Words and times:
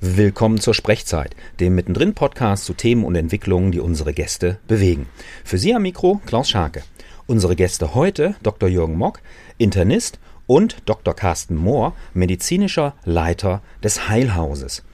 Willkommen 0.00 0.60
zur 0.60 0.74
Sprechzeit, 0.74 1.34
dem 1.58 1.74
mittendrin 1.74 2.14
Podcast 2.14 2.66
zu 2.66 2.72
Themen 2.72 3.02
und 3.02 3.16
Entwicklungen, 3.16 3.72
die 3.72 3.80
unsere 3.80 4.14
Gäste 4.14 4.60
bewegen. 4.68 5.08
Für 5.42 5.58
Sie 5.58 5.74
am 5.74 5.82
Mikro 5.82 6.20
Klaus 6.24 6.48
Scharke. 6.48 6.84
Unsere 7.26 7.56
Gäste 7.56 7.96
heute 7.96 8.36
Dr. 8.44 8.68
Jürgen 8.68 8.96
Mock, 8.96 9.20
Internist 9.56 10.20
und 10.46 10.76
Dr. 10.86 11.14
Carsten 11.14 11.56
Mohr, 11.56 11.96
medizinischer 12.14 12.94
Leiter 13.04 13.60
des 13.82 14.08
Heilhauses. 14.08 14.84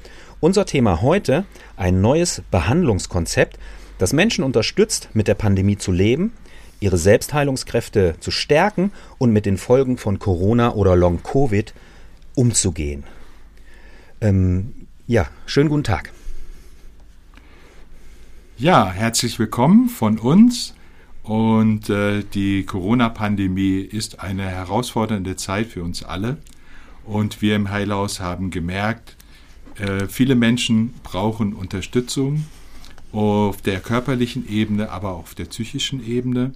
Unser 0.40 0.64
Thema 0.64 1.02
heute 1.02 1.45
ein 1.77 2.00
neues 2.00 2.41
Behandlungskonzept, 2.50 3.59
das 3.98 4.14
Menschen 4.14 4.43
unterstützt, 4.43 5.11
mit 5.12 5.29
der 5.29 5.34
Pandemie 5.34 5.77
zu 5.77 5.93
leben, 5.93 6.32
ihre 6.80 6.96
Selbstheilungskräfte 6.96 8.14
zu 8.21 8.30
stärken 8.30 8.91
und 9.18 9.34
mit 9.34 9.45
den 9.45 9.59
Folgen 9.59 9.98
von 9.98 10.18
Corona 10.18 10.73
oder 10.73 10.96
Long 10.96 11.23
Covid 11.23 11.75
umzugehen. 12.34 13.05
Ähm, 14.23 14.86
ja, 15.07 15.29
schönen 15.45 15.68
guten 15.68 15.84
Tag. 15.84 16.13
Ja, 18.57 18.90
herzlich 18.90 19.39
willkommen 19.39 19.89
von 19.89 20.18
uns. 20.18 20.75
Und 21.22 21.90
äh, 21.90 22.22
die 22.22 22.64
Corona-Pandemie 22.64 23.81
ist 23.81 24.21
eine 24.21 24.45
herausfordernde 24.45 25.36
Zeit 25.36 25.68
für 25.68 25.82
uns 25.82 26.03
alle. 26.03 26.39
Und 27.04 27.43
wir 27.43 27.57
im 27.57 27.71
Heilhaus 27.71 28.21
haben 28.21 28.50
gemerkt, 28.50 29.17
äh, 29.76 30.07
viele 30.07 30.36
Menschen 30.36 30.95
brauchen 31.03 31.53
Unterstützung 31.53 32.47
auf 33.12 33.61
der 33.61 33.81
körperlichen 33.81 34.48
Ebene, 34.48 34.91
aber 34.91 35.11
auch 35.11 35.20
auf 35.20 35.34
der 35.34 35.47
psychischen 35.47 36.06
Ebene. 36.06 36.53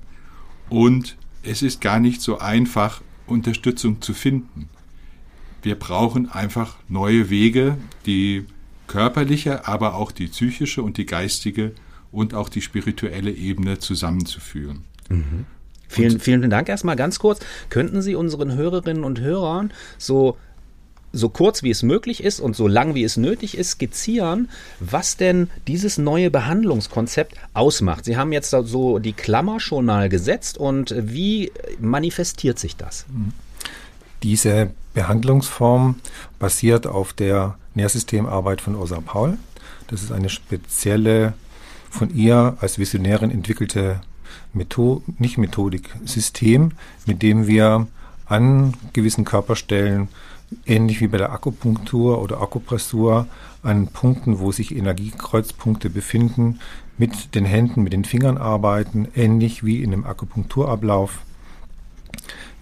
Und 0.71 1.17
es 1.43 1.63
ist 1.63 1.81
gar 1.81 2.01
nicht 2.01 2.23
so 2.23 2.39
einfach, 2.39 3.03
Unterstützung 3.27 4.01
zu 4.01 4.15
finden 4.15 4.71
wir 5.63 5.75
brauchen 5.77 6.31
einfach 6.31 6.77
neue 6.89 7.31
Wege, 7.31 7.77
die 8.07 8.47
körperliche, 8.87 9.67
aber 9.67 9.95
auch 9.95 10.13
die 10.13 10.29
psychische 10.29 10.83
und 10.83 10.97
die 10.97 11.07
geistige 11.07 11.73
und 12.11 12.35
auch 12.35 12.49
die 12.49 12.63
spirituelle 12.63 13.31
Ebene 13.31 13.79
zusammenzuführen. 13.79 14.85
Mhm. 15.09 15.45
Vielen, 15.89 16.21
vielen 16.21 16.51
Dank 16.51 16.69
erstmal 16.69 16.97
ganz 16.97 17.19
kurz. 17.19 17.41
Könnten 17.71 18.03
Sie 18.03 18.15
unseren 18.15 18.55
Hörerinnen 18.55 19.05
und 19.05 19.21
Hörern 19.21 19.73
so 19.97 20.37
so 21.11 21.31
kurz 21.31 21.63
wie 21.63 21.71
es 21.71 21.83
möglich 21.83 22.23
ist 22.23 22.39
und 22.39 22.55
so 22.55 22.69
lang 22.69 22.95
wie 22.95 23.03
es 23.03 23.17
nötig 23.17 23.57
ist, 23.57 23.71
skizzieren, 23.71 24.51
was 24.79 25.17
denn 25.17 25.49
dieses 25.67 25.97
neue 25.97 26.31
Behandlungskonzept 26.31 27.35
ausmacht. 27.55 28.05
Sie 28.05 28.17
haben 28.17 28.33
jetzt 28.33 28.51
so 28.51 28.99
die 28.99 29.15
Klammer 29.15 29.59
schon 29.59 29.87
mal 29.87 30.11
gesetzt 30.11 30.59
und 30.59 30.95
wie 30.99 31.51
manifestiert 31.81 32.59
sich 32.59 32.77
das? 32.77 33.07
Diese 34.23 34.71
Behandlungsform 34.99 35.95
basiert 36.41 36.89
auf 36.89 37.13
der 37.13 37.55
Nährsystemarbeit 37.75 38.61
von 38.61 38.75
Ursa 38.75 39.01
Paul. 39.01 39.39
Das 39.87 40.03
ist 40.03 40.11
eine 40.11 40.29
spezielle, 40.29 41.35
von 41.89 42.13
ihr 42.13 42.57
als 42.61 42.81
Visionärin 42.81 43.31
entwickelte 43.31 44.01
Methode, 44.53 45.03
nicht 45.19 45.39
Methodik, 45.39 45.95
System, 46.05 46.73
mit 47.07 47.23
dem 47.23 47.47
wir 47.47 47.87
an 48.27 48.75
gewissen 48.93 49.25
Körperstellen, 49.25 50.09
ähnlich 50.67 51.01
wie 51.01 51.07
bei 51.07 51.19
der 51.19 51.31
Akupunktur 51.31 52.21
oder 52.21 52.43
Akupressur, 52.43 53.29
an 53.63 53.87
Punkten, 53.87 54.41
wo 54.41 54.51
sich 54.51 54.75
Energiekreuzpunkte 54.75 55.91
befinden, 55.91 56.59
mit 56.99 57.37
den 57.37 57.45
Händen, 57.45 57.85
mit 57.85 57.93
den 57.93 58.05
Fingern 58.05 58.37
arbeiten, 58.37 59.07
ähnlich 59.15 59.65
wie 59.65 59.81
in 59.81 59.93
einem 59.93 60.05
Akupunkturablauf 60.05 61.21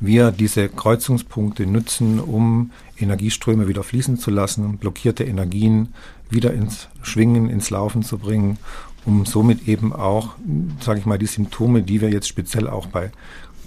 wir 0.00 0.30
diese 0.30 0.68
Kreuzungspunkte 0.68 1.66
nutzen, 1.66 2.20
um 2.20 2.70
Energieströme 2.98 3.68
wieder 3.68 3.82
fließen 3.82 4.18
zu 4.18 4.30
lassen, 4.30 4.78
blockierte 4.78 5.24
Energien 5.24 5.94
wieder 6.28 6.52
ins 6.52 6.88
Schwingen, 7.02 7.48
ins 7.48 7.70
Laufen 7.70 8.02
zu 8.02 8.18
bringen, 8.18 8.58
um 9.04 9.24
somit 9.24 9.68
eben 9.68 9.92
auch, 9.92 10.34
sage 10.80 11.00
ich 11.00 11.06
mal, 11.06 11.18
die 11.18 11.26
Symptome, 11.26 11.82
die 11.82 12.00
wir 12.00 12.10
jetzt 12.10 12.28
speziell 12.28 12.68
auch 12.68 12.86
bei 12.86 13.10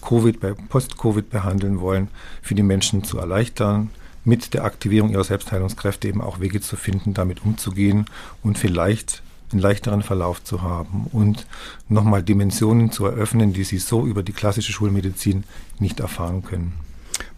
Covid, 0.01 0.39
bei 0.39 0.53
Post-Covid 0.53 1.29
behandeln 1.29 1.79
wollen, 1.79 2.09
für 2.41 2.55
die 2.55 2.63
Menschen 2.63 3.03
zu 3.03 3.17
erleichtern, 3.17 3.89
mit 4.25 4.53
der 4.53 4.65
Aktivierung 4.65 5.09
ihrer 5.09 5.23
Selbstheilungskräfte 5.23 6.07
eben 6.07 6.21
auch 6.21 6.39
Wege 6.39 6.61
zu 6.61 6.75
finden, 6.75 7.13
damit 7.13 7.43
umzugehen 7.43 8.05
und 8.43 8.57
vielleicht 8.57 9.23
einen 9.51 9.61
leichteren 9.61 10.03
Verlauf 10.03 10.43
zu 10.43 10.61
haben 10.61 11.07
und 11.11 11.45
nochmal 11.87 12.23
Dimensionen 12.23 12.91
zu 12.91 13.05
eröffnen, 13.05 13.53
die 13.53 13.63
sie 13.63 13.79
so 13.79 14.05
über 14.05 14.23
die 14.23 14.33
klassische 14.33 14.71
Schulmedizin 14.71 15.43
nicht 15.79 15.99
erfahren 15.99 16.43
können. 16.43 16.73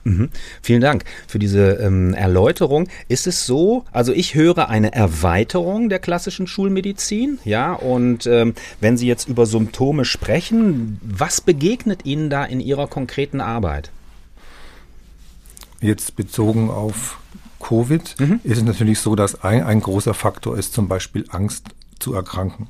Mhm. 0.03 0.29
Vielen 0.61 0.81
Dank 0.81 1.05
für 1.27 1.37
diese 1.37 1.73
ähm, 1.73 2.13
Erläuterung. 2.13 2.87
Ist 3.07 3.27
es 3.27 3.45
so, 3.45 3.85
also 3.91 4.13
ich 4.13 4.33
höre 4.33 4.69
eine 4.69 4.93
Erweiterung 4.93 5.89
der 5.89 5.99
klassischen 5.99 6.47
Schulmedizin, 6.47 7.39
ja, 7.45 7.73
und 7.73 8.25
ähm, 8.25 8.55
wenn 8.79 8.97
Sie 8.97 9.07
jetzt 9.07 9.27
über 9.27 9.45
Symptome 9.45 10.05
sprechen, 10.05 10.99
was 11.03 11.41
begegnet 11.41 12.05
Ihnen 12.05 12.29
da 12.29 12.43
in 12.43 12.59
Ihrer 12.59 12.87
konkreten 12.87 13.41
Arbeit? 13.41 13.91
Jetzt 15.81 16.15
bezogen 16.15 16.69
auf 16.69 17.19
Covid 17.59 18.19
mhm. 18.19 18.39
ist 18.43 18.57
es 18.57 18.63
natürlich 18.63 18.99
so, 18.99 19.15
dass 19.15 19.43
ein, 19.43 19.63
ein 19.63 19.81
großer 19.81 20.13
Faktor 20.13 20.57
ist 20.57 20.73
zum 20.73 20.87
Beispiel 20.87 21.25
Angst 21.29 21.69
zu 22.01 22.13
erkranken. 22.13 22.69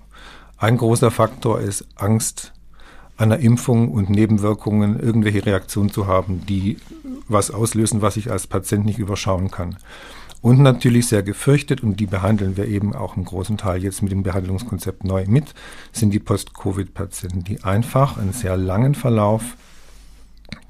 Ein 0.57 0.77
großer 0.77 1.11
Faktor 1.11 1.59
ist 1.59 1.87
Angst 1.95 2.53
einer 3.17 3.39
Impfung 3.39 3.91
und 3.91 4.09
Nebenwirkungen, 4.09 4.99
irgendwelche 4.99 5.45
Reaktionen 5.45 5.91
zu 5.91 6.07
haben, 6.07 6.45
die 6.45 6.77
was 7.27 7.51
auslösen, 7.51 8.01
was 8.01 8.17
ich 8.17 8.31
als 8.31 8.47
Patient 8.47 8.85
nicht 8.85 8.99
überschauen 8.99 9.51
kann. 9.51 9.77
Und 10.41 10.59
natürlich 10.59 11.07
sehr 11.07 11.21
gefürchtet, 11.21 11.83
und 11.83 11.99
die 11.99 12.07
behandeln 12.07 12.57
wir 12.57 12.67
eben 12.67 12.95
auch 12.95 13.15
im 13.15 13.25
großen 13.25 13.57
Teil 13.57 13.83
jetzt 13.83 14.01
mit 14.01 14.11
dem 14.11 14.23
Behandlungskonzept 14.23 15.03
neu 15.03 15.25
mit, 15.27 15.53
sind 15.91 16.11
die 16.11 16.19
Post-Covid-Patienten, 16.19 17.43
die 17.43 17.63
einfach 17.63 18.17
einen 18.17 18.33
sehr 18.33 18.57
langen 18.57 18.95
Verlauf 18.95 19.55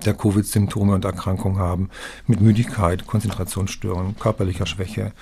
der 0.06 0.14
Covid-Symptome 0.14 0.94
und 0.94 1.06
Erkrankungen 1.06 1.60
haben, 1.60 1.90
mit 2.28 2.42
Müdigkeit, 2.42 3.08
Konzentrationsstörungen, 3.08 4.20
körperlicher 4.20 4.66
Schwäche, 4.66 5.14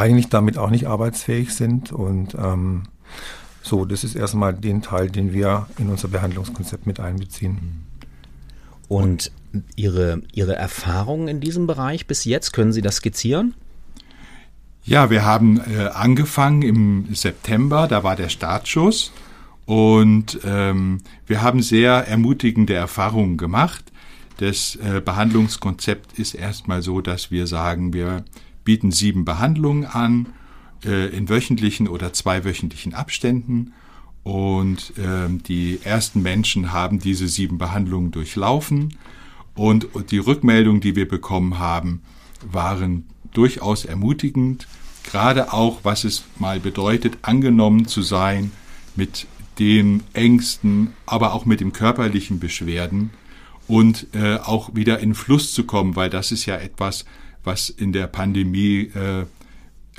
eigentlich 0.00 0.28
damit 0.28 0.58
auch 0.58 0.70
nicht 0.70 0.86
arbeitsfähig 0.86 1.54
sind. 1.54 1.92
Und 1.92 2.34
ähm, 2.34 2.84
so, 3.62 3.84
das 3.84 4.02
ist 4.02 4.16
erstmal 4.16 4.54
den 4.54 4.82
Teil, 4.82 5.10
den 5.10 5.32
wir 5.32 5.68
in 5.78 5.90
unser 5.90 6.08
Behandlungskonzept 6.08 6.86
mit 6.86 6.98
einbeziehen. 6.98 7.84
Und 8.88 9.30
Ihre, 9.76 10.22
Ihre 10.32 10.56
Erfahrungen 10.56 11.28
in 11.28 11.40
diesem 11.40 11.66
Bereich 11.66 12.06
bis 12.06 12.24
jetzt, 12.24 12.52
können 12.52 12.72
Sie 12.72 12.82
das 12.82 12.96
skizzieren? 12.96 13.54
Ja, 14.84 15.10
wir 15.10 15.24
haben 15.24 15.60
äh, 15.60 15.88
angefangen 15.92 16.62
im 16.62 17.14
September, 17.14 17.86
da 17.86 18.02
war 18.02 18.16
der 18.16 18.30
Startschuss. 18.30 19.12
Und 19.66 20.40
ähm, 20.44 21.02
wir 21.26 21.42
haben 21.42 21.62
sehr 21.62 22.08
ermutigende 22.08 22.74
Erfahrungen 22.74 23.36
gemacht. 23.36 23.84
Das 24.38 24.76
äh, 24.76 25.00
Behandlungskonzept 25.00 26.18
ist 26.18 26.34
erstmal 26.34 26.82
so, 26.82 27.02
dass 27.02 27.30
wir 27.30 27.46
sagen, 27.46 27.92
wir 27.92 28.24
bieten 28.64 28.92
sieben 28.92 29.24
Behandlungen 29.24 29.84
an 29.84 30.26
äh, 30.84 31.14
in 31.16 31.28
wöchentlichen 31.28 31.88
oder 31.88 32.12
zweiwöchentlichen 32.12 32.94
Abständen. 32.94 33.72
Und 34.22 34.92
äh, 34.98 35.28
die 35.46 35.80
ersten 35.82 36.22
Menschen 36.22 36.72
haben 36.72 36.98
diese 36.98 37.28
sieben 37.28 37.58
Behandlungen 37.58 38.10
durchlaufen. 38.10 38.96
Und 39.54 39.88
die 40.10 40.18
Rückmeldungen, 40.18 40.80
die 40.80 40.96
wir 40.96 41.08
bekommen 41.08 41.58
haben, 41.58 42.02
waren 42.50 43.04
durchaus 43.32 43.84
ermutigend. 43.84 44.66
Gerade 45.04 45.52
auch, 45.52 45.80
was 45.82 46.04
es 46.04 46.24
mal 46.38 46.60
bedeutet, 46.60 47.18
angenommen 47.22 47.86
zu 47.86 48.02
sein 48.02 48.52
mit 48.96 49.26
den 49.58 50.02
Ängsten, 50.12 50.94
aber 51.06 51.34
auch 51.34 51.44
mit 51.44 51.60
den 51.60 51.72
körperlichen 51.72 52.40
Beschwerden 52.40 53.10
und 53.68 54.08
äh, 54.14 54.36
auch 54.36 54.74
wieder 54.74 54.98
in 55.00 55.14
Fluss 55.14 55.52
zu 55.52 55.64
kommen, 55.64 55.96
weil 55.96 56.10
das 56.10 56.32
ist 56.32 56.46
ja 56.46 56.56
etwas, 56.56 57.04
was 57.44 57.70
in 57.70 57.92
der 57.92 58.06
Pandemie 58.06 58.90
äh, 58.94 59.24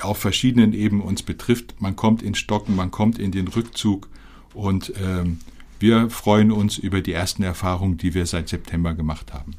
auf 0.00 0.18
verschiedenen 0.18 0.72
Ebenen 0.72 1.02
uns 1.02 1.22
betrifft. 1.22 1.80
Man 1.80 1.96
kommt 1.96 2.22
in 2.22 2.34
Stocken, 2.34 2.76
man 2.76 2.90
kommt 2.90 3.18
in 3.18 3.32
den 3.32 3.48
Rückzug 3.48 4.08
und 4.54 4.92
ähm, 5.00 5.40
wir 5.78 6.10
freuen 6.10 6.52
uns 6.52 6.78
über 6.78 7.00
die 7.00 7.12
ersten 7.12 7.42
Erfahrungen, 7.42 7.98
die 7.98 8.14
wir 8.14 8.26
seit 8.26 8.48
September 8.48 8.94
gemacht 8.94 9.32
haben. 9.32 9.56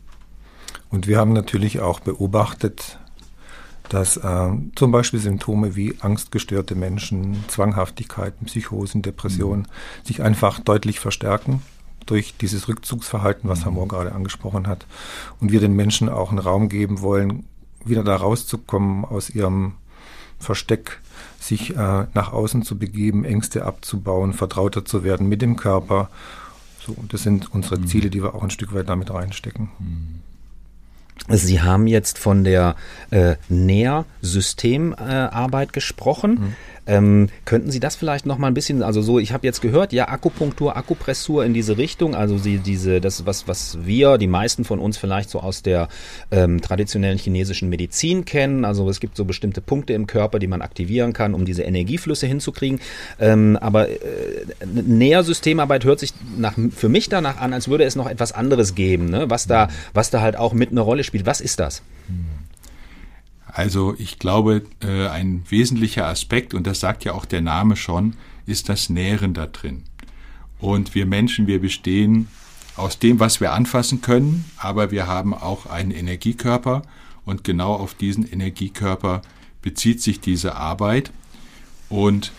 Und 0.90 1.08
wir 1.08 1.18
haben 1.18 1.34
natürlich 1.34 1.80
auch 1.80 2.00
beobachtet, 2.00 3.00
dass 3.90 4.18
äh, 4.18 4.52
zum 4.76 4.92
Beispiel 4.92 5.20
Symptome 5.20 5.76
wie 5.76 5.96
angstgestörte 6.00 6.76
Menschen, 6.76 7.44
Zwanghaftigkeiten, 7.48 8.46
Psychosen, 8.46 9.02
Depressionen 9.02 9.64
mhm. 9.64 10.06
sich 10.06 10.22
einfach 10.22 10.60
deutlich 10.60 11.00
verstärken 11.00 11.62
durch 12.06 12.36
dieses 12.40 12.68
Rückzugsverhalten, 12.68 13.50
was 13.50 13.60
mhm. 13.60 13.64
Herr 13.64 13.72
Mohr 13.72 13.88
gerade 13.88 14.14
angesprochen 14.14 14.68
hat. 14.68 14.86
Und 15.40 15.52
wir 15.52 15.60
den 15.60 15.76
Menschen 15.76 16.10
auch 16.10 16.30
einen 16.30 16.40
Raum 16.40 16.70
geben 16.70 17.02
wollen, 17.02 17.46
wieder 17.86 18.04
da 18.04 18.16
rauszukommen 18.16 19.06
aus 19.06 19.30
ihrem 19.30 19.74
Versteck, 20.40 21.00
sich 21.40 21.76
äh, 21.76 22.06
nach 22.14 22.34
außen 22.34 22.64
zu 22.64 22.78
begeben, 22.78 23.26
Ängste 23.26 23.66
abzubauen, 23.66 24.34
vertrauter 24.34 24.86
zu 24.86 25.04
werden 25.04 25.30
mit 25.30 25.42
dem 25.42 25.56
Körper. 25.56 26.10
So, 26.86 26.96
das 27.10 27.24
sind 27.24 27.54
unsere 27.54 27.80
mhm. 27.80 27.88
Ziele, 27.88 28.10
die 28.10 28.22
wir 28.22 28.36
auch 28.36 28.44
ein 28.44 28.50
Stück 28.50 28.74
weit 28.74 28.90
damit 28.90 29.10
reinstecken. 29.12 29.70
Mhm. 29.80 30.20
Sie 31.30 31.62
haben 31.62 31.88
jetzt 31.88 32.18
von 32.18 32.44
der 32.44 32.76
äh, 33.12 33.36
Nährsystemarbeit 33.48 35.70
äh, 35.70 35.72
gesprochen. 35.72 36.32
Mhm. 36.32 36.56
Ähm, 36.86 37.30
könnten 37.46 37.72
Sie 37.72 37.80
das 37.80 37.96
vielleicht 37.96 38.26
noch 38.26 38.38
mal 38.38 38.48
ein 38.48 38.54
bisschen, 38.54 38.84
also 38.84 39.02
so, 39.02 39.20
ich 39.20 39.32
habe 39.32 39.48
jetzt 39.48 39.62
gehört, 39.62 39.94
ja, 39.94 40.10
Akupunktur, 40.10 40.76
Akupressur 40.76 41.46
in 41.46 41.54
diese 41.54 41.78
Richtung, 41.78 42.14
also 42.14 42.38
sie, 42.38 42.58
diese, 42.58 43.00
das, 43.00 43.26
was, 43.26 43.48
was 43.48 43.78
wir, 43.86 44.18
die 44.18 44.28
meisten 44.28 44.66
von 44.66 44.80
uns 44.80 44.98
vielleicht 44.98 45.30
so 45.30 45.40
aus 45.40 45.62
der 45.62 45.88
ähm, 46.32 46.62
traditionellen 46.62 47.18
chinesischen 47.18 47.70
Medizin 47.70 48.26
kennen. 48.26 48.66
Also 48.66 48.90
es 48.90 49.00
gibt 49.00 49.16
so 49.16 49.24
bestimmte 49.26 49.62
Punkte 49.62 49.94
im 49.94 50.08
Körper, 50.08 50.40
die 50.40 50.48
man 50.48 50.62
aktivieren 50.62 51.14
kann, 51.14 51.34
um 51.34 51.46
diese 51.46 51.64
Energieflüsse 51.64 52.28
hinzukriegen. 52.28 52.80
Ähm, 53.20 53.58
aber 53.62 53.90
äh, 53.90 53.96
Nähersystemarbeit 54.66 55.86
hört 55.86 56.00
sich 56.00 56.14
nach, 56.38 56.56
für 56.76 56.90
mich 56.90 57.08
danach 57.08 57.38
an, 57.38 57.54
als 57.54 57.70
würde 57.70 57.86
es 57.86 57.96
noch 57.96 58.10
etwas 58.10 58.34
anderes 58.34 58.76
geben, 58.76 59.10
ne? 59.10 59.30
was, 59.30 59.48
da, 59.48 59.70
was 59.94 60.10
da 60.10 60.22
halt 60.22 60.36
auch 60.36 60.54
mit 60.54 60.72
einer 60.72 60.82
Rolle 60.82 61.04
spielt. 61.04 61.26
Was 61.26 61.40
ist 61.40 61.60
das? 61.60 61.82
Hm. 62.08 62.43
Also 63.54 63.94
ich 64.00 64.18
glaube, 64.18 64.64
äh, 64.82 65.08
ein 65.08 65.44
wesentlicher 65.48 66.08
Aspekt, 66.08 66.56
und 66.56 66.66
das 66.66 66.80
sagt 66.80 67.06
ja 67.06 67.14
auch 67.14 67.26
der 67.26 67.42
Name 67.42 67.76
schon, 67.76 68.16
ist 68.48 68.68
das 68.68 68.90
Nähren 68.90 69.36
da 69.36 69.46
drin. 69.46 69.84
Und 70.60 70.96
wir 70.96 71.06
Menschen, 71.06 71.46
wir 71.46 71.62
bestehen 71.62 72.28
aus 72.76 72.98
dem, 72.98 73.20
was 73.20 73.40
wir 73.42 73.54
anfassen 73.54 74.02
können, 74.02 74.46
aber 74.58 74.90
wir 74.90 75.06
haben 75.06 75.36
auch 75.36 75.68
einen 75.68 75.92
Energiekörper 75.92 76.82
und 77.26 77.44
genau 77.44 77.74
auf 77.74 77.94
diesen 77.94 78.28
Energiekörper 78.28 79.22
bezieht 79.62 80.02
sich 80.02 80.20
diese 80.20 80.56
Arbeit. 80.56 81.12
Und 81.90 82.32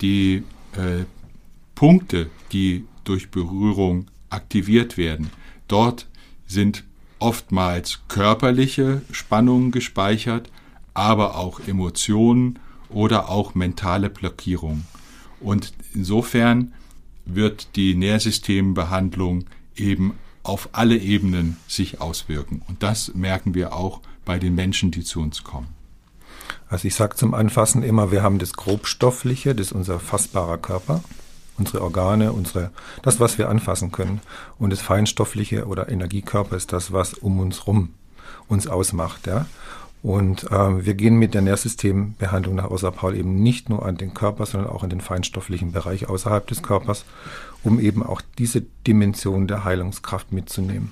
die 0.00 0.44
äh, 0.74 1.04
Punkte, 1.74 2.30
die 2.52 2.84
durch 3.02 3.32
Berührung 3.32 4.06
aktiviert 4.28 4.96
werden, 4.96 5.30
dort 5.66 6.06
sind 6.46 6.84
oftmals 7.18 8.00
körperliche 8.06 9.02
Spannungen 9.10 9.72
gespeichert, 9.72 10.48
aber 11.00 11.36
auch 11.38 11.60
Emotionen 11.66 12.58
oder 12.90 13.30
auch 13.30 13.54
mentale 13.54 14.10
Blockierung. 14.10 14.84
Und 15.40 15.72
insofern 15.94 16.74
wird 17.24 17.74
die 17.74 17.94
Nährsystembehandlung 17.94 19.46
eben 19.74 20.12
auf 20.42 20.68
alle 20.72 20.98
Ebenen 20.98 21.56
sich 21.66 22.02
auswirken. 22.02 22.60
Und 22.68 22.82
das 22.82 23.14
merken 23.14 23.54
wir 23.54 23.72
auch 23.72 24.00
bei 24.26 24.38
den 24.38 24.54
Menschen, 24.54 24.90
die 24.90 25.02
zu 25.02 25.20
uns 25.20 25.42
kommen. 25.42 25.68
Also 26.68 26.86
ich 26.86 26.94
sage 26.94 27.16
zum 27.16 27.32
Anfassen 27.32 27.82
immer, 27.82 28.12
wir 28.12 28.22
haben 28.22 28.38
das 28.38 28.52
Grobstoffliche, 28.52 29.54
das 29.54 29.68
ist 29.68 29.72
unser 29.72 30.00
fassbarer 30.00 30.58
Körper, 30.58 31.02
unsere 31.56 31.80
Organe, 31.80 32.34
unsere, 32.34 32.72
das, 33.02 33.20
was 33.20 33.38
wir 33.38 33.48
anfassen 33.48 33.90
können. 33.90 34.20
Und 34.58 34.68
das 34.70 34.82
Feinstoffliche 34.82 35.66
oder 35.66 35.88
Energiekörper 35.88 36.56
ist 36.56 36.74
das, 36.74 36.92
was 36.92 37.14
um 37.14 37.40
uns 37.40 37.66
rum 37.66 37.94
uns 38.50 38.66
ausmacht. 38.66 39.26
Ja? 39.26 39.46
Und 40.02 40.44
äh, 40.44 40.84
wir 40.84 40.94
gehen 40.94 41.16
mit 41.16 41.34
der 41.34 41.42
Nährsystembehandlung 41.42 42.54
nach 42.54 42.64
Außer 42.64 42.90
Paul 42.90 43.16
eben 43.16 43.42
nicht 43.42 43.68
nur 43.68 43.84
an 43.84 43.98
den 43.98 44.14
Körper, 44.14 44.46
sondern 44.46 44.70
auch 44.70 44.82
in 44.82 44.90
den 44.90 45.02
feinstofflichen 45.02 45.72
Bereich 45.72 46.08
außerhalb 46.08 46.46
des 46.46 46.62
Körpers, 46.62 47.04
um 47.62 47.78
eben 47.78 48.02
auch 48.02 48.22
diese 48.38 48.62
Dimension 48.86 49.46
der 49.46 49.64
Heilungskraft 49.64 50.32
mitzunehmen. 50.32 50.90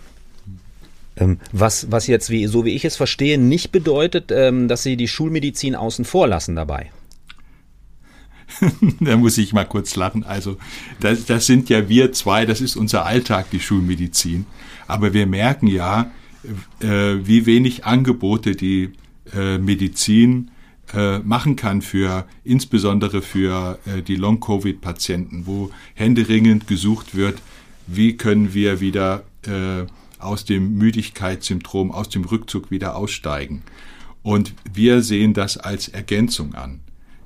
Ähm, 1.16 1.38
was, 1.52 1.90
was 1.90 2.06
jetzt, 2.06 2.28
wie, 2.28 2.46
so 2.46 2.66
wie 2.66 2.74
ich 2.74 2.84
es 2.84 2.96
verstehe, 2.96 3.38
nicht 3.38 3.72
bedeutet, 3.72 4.30
ähm, 4.30 4.68
dass 4.68 4.82
Sie 4.82 4.96
die 4.96 5.08
Schulmedizin 5.08 5.74
außen 5.74 6.04
vor 6.04 6.28
lassen 6.28 6.54
dabei. 6.54 6.90
da 9.00 9.16
muss 9.16 9.38
ich 9.38 9.54
mal 9.54 9.64
kurz 9.64 9.96
lachen. 9.96 10.24
Also, 10.24 10.58
das, 11.00 11.24
das 11.24 11.46
sind 11.46 11.70
ja 11.70 11.88
wir 11.88 12.12
zwei, 12.12 12.44
das 12.44 12.60
ist 12.60 12.76
unser 12.76 13.06
Alltag, 13.06 13.50
die 13.50 13.60
Schulmedizin. 13.60 14.46
Aber 14.86 15.12
wir 15.12 15.26
merken 15.26 15.66
ja, 15.66 16.10
wie 16.80 17.46
wenig 17.46 17.84
Angebote 17.84 18.54
die 18.54 18.92
äh, 19.34 19.58
Medizin 19.58 20.50
äh, 20.94 21.18
machen 21.18 21.56
kann 21.56 21.82
für 21.82 22.26
insbesondere 22.44 23.20
für 23.20 23.78
äh, 23.84 24.02
die 24.02 24.16
Long-Covid-Patienten, 24.16 25.46
wo 25.46 25.70
händeringend 25.94 26.66
gesucht 26.66 27.14
wird, 27.14 27.42
wie 27.86 28.16
können 28.16 28.54
wir 28.54 28.80
wieder 28.80 29.24
äh, 29.46 29.84
aus 30.18 30.44
dem 30.44 30.78
Müdigkeitssyndrom, 30.78 31.90
aus 31.90 32.08
dem 32.08 32.24
Rückzug 32.24 32.70
wieder 32.70 32.96
aussteigen. 32.96 33.62
Und 34.22 34.54
wir 34.72 35.02
sehen 35.02 35.34
das 35.34 35.58
als 35.58 35.88
Ergänzung 35.88 36.54
an. 36.54 36.80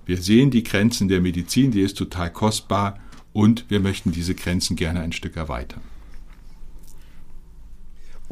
Wir 0.06 0.20
sehen 0.20 0.50
die 0.50 0.65
Grenzen 0.65 1.06
der 1.06 1.20
Medizin, 1.20 1.70
die 1.70 1.82
ist 1.82 1.97
total 1.97 2.32
kostbar 2.32 2.99
und 3.32 3.67
wir 3.69 3.79
möchten 3.79 4.11
diese 4.11 4.35
Grenzen 4.35 4.75
gerne 4.75 5.00
ein 5.00 5.12
Stück 5.12 5.37
erweitern. 5.37 5.82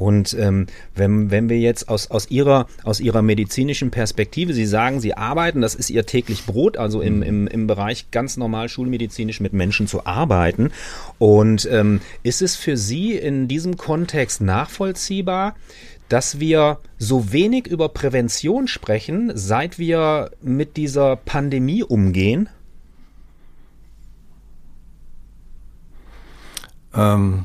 Und 0.01 0.33
ähm, 0.33 0.67
wenn, 0.95 1.31
wenn 1.31 1.51
wir 1.51 1.59
jetzt 1.59 1.91
aus, 1.91 2.11
aus, 2.11 2.31
ihrer, 2.31 2.67
aus 2.85 3.01
Ihrer 3.01 3.21
medizinischen 3.21 3.91
Perspektive, 3.91 4.55
Sie 4.55 4.65
sagen, 4.65 4.99
Sie 4.99 5.15
arbeiten, 5.15 5.61
das 5.61 5.75
ist 5.75 5.91
Ihr 5.91 6.07
täglich 6.07 6.47
Brot, 6.47 6.79
also 6.79 7.03
im, 7.03 7.23
im, 7.23 7.47
im 7.47 7.67
Bereich 7.67 8.11
ganz 8.11 8.39
normal 8.39 8.71
schulmedizinisch 8.71 9.41
mit 9.41 9.53
Menschen 9.53 9.87
zu 9.87 10.07
arbeiten. 10.07 10.71
Und 11.19 11.69
ähm, 11.71 12.01
ist 12.23 12.41
es 12.41 12.57
für 12.57 12.79
Sie 12.79 13.13
in 13.13 13.47
diesem 13.47 13.77
Kontext 13.77 14.41
nachvollziehbar, 14.41 15.55
dass 16.09 16.41
wir 16.41 16.79
so 16.97 17.31
wenig 17.31 17.67
über 17.67 17.91
Prävention 17.91 18.69
sprechen, 18.69 19.33
seit 19.35 19.79
wir 19.79 20.31
mit 20.41 20.79
dieser 20.79 21.17
Pandemie 21.17 21.83
umgehen? 21.83 22.49
Ähm, 26.95 27.45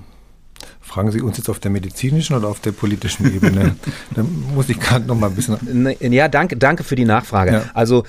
Fragen 0.95 1.11
Sie 1.11 1.19
uns 1.19 1.35
jetzt 1.35 1.49
auf 1.49 1.59
der 1.59 1.71
medizinischen 1.71 2.37
oder 2.37 2.47
auf 2.47 2.61
der 2.61 2.71
politischen 2.71 3.25
Ebene? 3.35 3.75
da 4.15 4.23
muss 4.23 4.69
ich 4.69 4.79
gerade 4.79 5.05
noch 5.05 5.19
mal 5.19 5.27
ein 5.27 5.35
bisschen. 5.35 5.57
Ne, 5.69 5.97
ja, 5.99 6.29
danke, 6.29 6.55
danke 6.55 6.85
für 6.85 6.95
die 6.95 7.03
Nachfrage. 7.03 7.51
Ja. 7.51 7.63
Also 7.73 8.05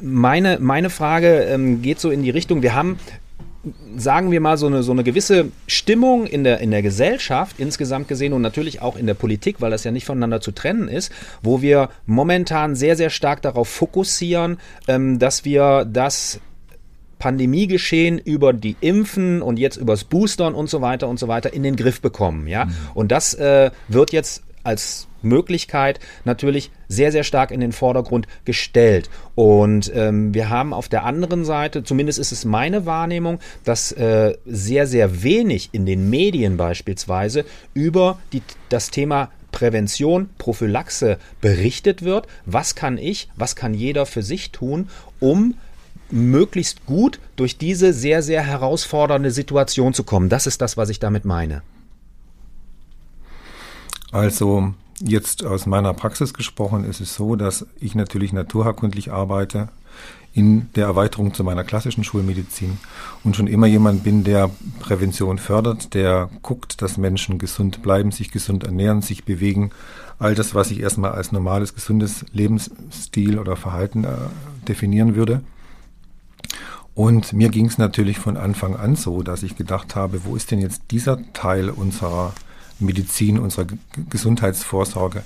meine, 0.00 0.58
meine 0.58 0.88
Frage 0.88 1.40
ähm, 1.40 1.82
geht 1.82 2.00
so 2.00 2.08
in 2.10 2.22
die 2.22 2.30
Richtung, 2.30 2.62
wir 2.62 2.74
haben 2.74 2.96
sagen 3.94 4.30
wir 4.30 4.40
mal, 4.40 4.56
so 4.56 4.68
eine, 4.68 4.82
so 4.82 4.92
eine 4.92 5.04
gewisse 5.04 5.52
Stimmung 5.66 6.24
in 6.24 6.44
der, 6.44 6.60
in 6.60 6.70
der 6.70 6.80
Gesellschaft 6.80 7.56
insgesamt 7.58 8.08
gesehen 8.08 8.32
und 8.32 8.40
natürlich 8.40 8.80
auch 8.80 8.96
in 8.96 9.06
der 9.06 9.12
Politik, 9.12 9.60
weil 9.60 9.70
das 9.70 9.84
ja 9.84 9.90
nicht 9.90 10.06
voneinander 10.06 10.40
zu 10.40 10.52
trennen 10.52 10.88
ist, 10.88 11.12
wo 11.42 11.60
wir 11.60 11.90
momentan 12.06 12.74
sehr, 12.74 12.96
sehr 12.96 13.10
stark 13.10 13.42
darauf 13.42 13.68
fokussieren, 13.68 14.56
ähm, 14.88 15.18
dass 15.18 15.44
wir 15.44 15.84
das 15.84 16.40
Pandemiegeschehen 17.20 18.18
über 18.18 18.52
die 18.52 18.74
Impfen 18.80 19.42
und 19.42 19.60
jetzt 19.60 19.76
übers 19.76 20.02
Boostern 20.02 20.54
und 20.54 20.68
so 20.68 20.80
weiter 20.80 21.06
und 21.06 21.20
so 21.20 21.28
weiter 21.28 21.52
in 21.52 21.62
den 21.62 21.76
Griff 21.76 22.00
bekommen. 22.00 22.48
Ja? 22.48 22.64
Mhm. 22.64 22.72
Und 22.94 23.12
das 23.12 23.34
äh, 23.34 23.70
wird 23.86 24.12
jetzt 24.12 24.42
als 24.64 25.06
Möglichkeit 25.22 26.00
natürlich 26.24 26.70
sehr, 26.88 27.12
sehr 27.12 27.24
stark 27.24 27.50
in 27.50 27.60
den 27.60 27.72
Vordergrund 27.72 28.26
gestellt. 28.44 29.10
Und 29.34 29.92
ähm, 29.94 30.34
wir 30.34 30.48
haben 30.48 30.72
auf 30.72 30.88
der 30.88 31.04
anderen 31.04 31.44
Seite, 31.44 31.84
zumindest 31.84 32.18
ist 32.18 32.32
es 32.32 32.44
meine 32.44 32.86
Wahrnehmung, 32.86 33.38
dass 33.64 33.92
äh, 33.92 34.34
sehr, 34.46 34.86
sehr 34.86 35.22
wenig 35.22 35.70
in 35.72 35.86
den 35.86 36.10
Medien 36.10 36.56
beispielsweise 36.56 37.44
über 37.74 38.18
die, 38.32 38.42
das 38.70 38.90
Thema 38.90 39.30
Prävention, 39.52 40.30
Prophylaxe 40.38 41.18
berichtet 41.40 42.02
wird. 42.02 42.26
Was 42.46 42.74
kann 42.74 42.98
ich, 42.98 43.28
was 43.36 43.56
kann 43.56 43.74
jeder 43.74 44.06
für 44.06 44.22
sich 44.22 44.52
tun, 44.52 44.88
um 45.18 45.54
möglichst 46.12 46.86
gut 46.86 47.18
durch 47.36 47.58
diese 47.58 47.92
sehr, 47.92 48.22
sehr 48.22 48.42
herausfordernde 48.42 49.30
Situation 49.30 49.94
zu 49.94 50.04
kommen. 50.04 50.28
Das 50.28 50.46
ist 50.46 50.60
das, 50.60 50.76
was 50.76 50.88
ich 50.88 50.98
damit 50.98 51.24
meine. 51.24 51.62
Also 54.12 54.74
jetzt 55.00 55.44
aus 55.44 55.66
meiner 55.66 55.94
Praxis 55.94 56.34
gesprochen 56.34 56.84
ist 56.84 57.00
es 57.00 57.14
so, 57.14 57.36
dass 57.36 57.66
ich 57.80 57.94
natürlich 57.94 58.32
naturheilkundlich 58.32 59.12
arbeite 59.12 59.68
in 60.32 60.68
der 60.76 60.86
Erweiterung 60.86 61.34
zu 61.34 61.42
meiner 61.42 61.64
klassischen 61.64 62.04
Schulmedizin 62.04 62.78
und 63.24 63.34
schon 63.34 63.48
immer 63.48 63.66
jemand 63.66 64.04
bin, 64.04 64.22
der 64.22 64.50
Prävention 64.78 65.38
fördert, 65.38 65.94
der 65.94 66.30
guckt, 66.42 66.82
dass 66.82 66.98
Menschen 66.98 67.38
gesund 67.38 67.82
bleiben, 67.82 68.12
sich 68.12 68.30
gesund 68.30 68.62
ernähren, 68.64 69.02
sich 69.02 69.24
bewegen. 69.24 69.72
All 70.20 70.34
das, 70.34 70.54
was 70.54 70.70
ich 70.70 70.80
erstmal 70.80 71.12
als 71.12 71.32
normales, 71.32 71.74
gesundes 71.74 72.24
Lebensstil 72.32 73.38
oder 73.38 73.56
Verhalten 73.56 74.04
äh, 74.04 74.08
definieren 74.68 75.16
würde. 75.16 75.42
Und 76.94 77.32
mir 77.32 77.48
ging 77.48 77.66
es 77.66 77.78
natürlich 77.78 78.18
von 78.18 78.36
Anfang 78.36 78.76
an 78.76 78.96
so, 78.96 79.22
dass 79.22 79.42
ich 79.42 79.56
gedacht 79.56 79.94
habe, 79.96 80.24
wo 80.24 80.36
ist 80.36 80.50
denn 80.50 80.60
jetzt 80.60 80.82
dieser 80.90 81.18
Teil 81.32 81.70
unserer 81.70 82.34
Medizin, 82.78 83.38
unserer 83.38 83.66
Gesundheitsvorsorge? 84.10 85.22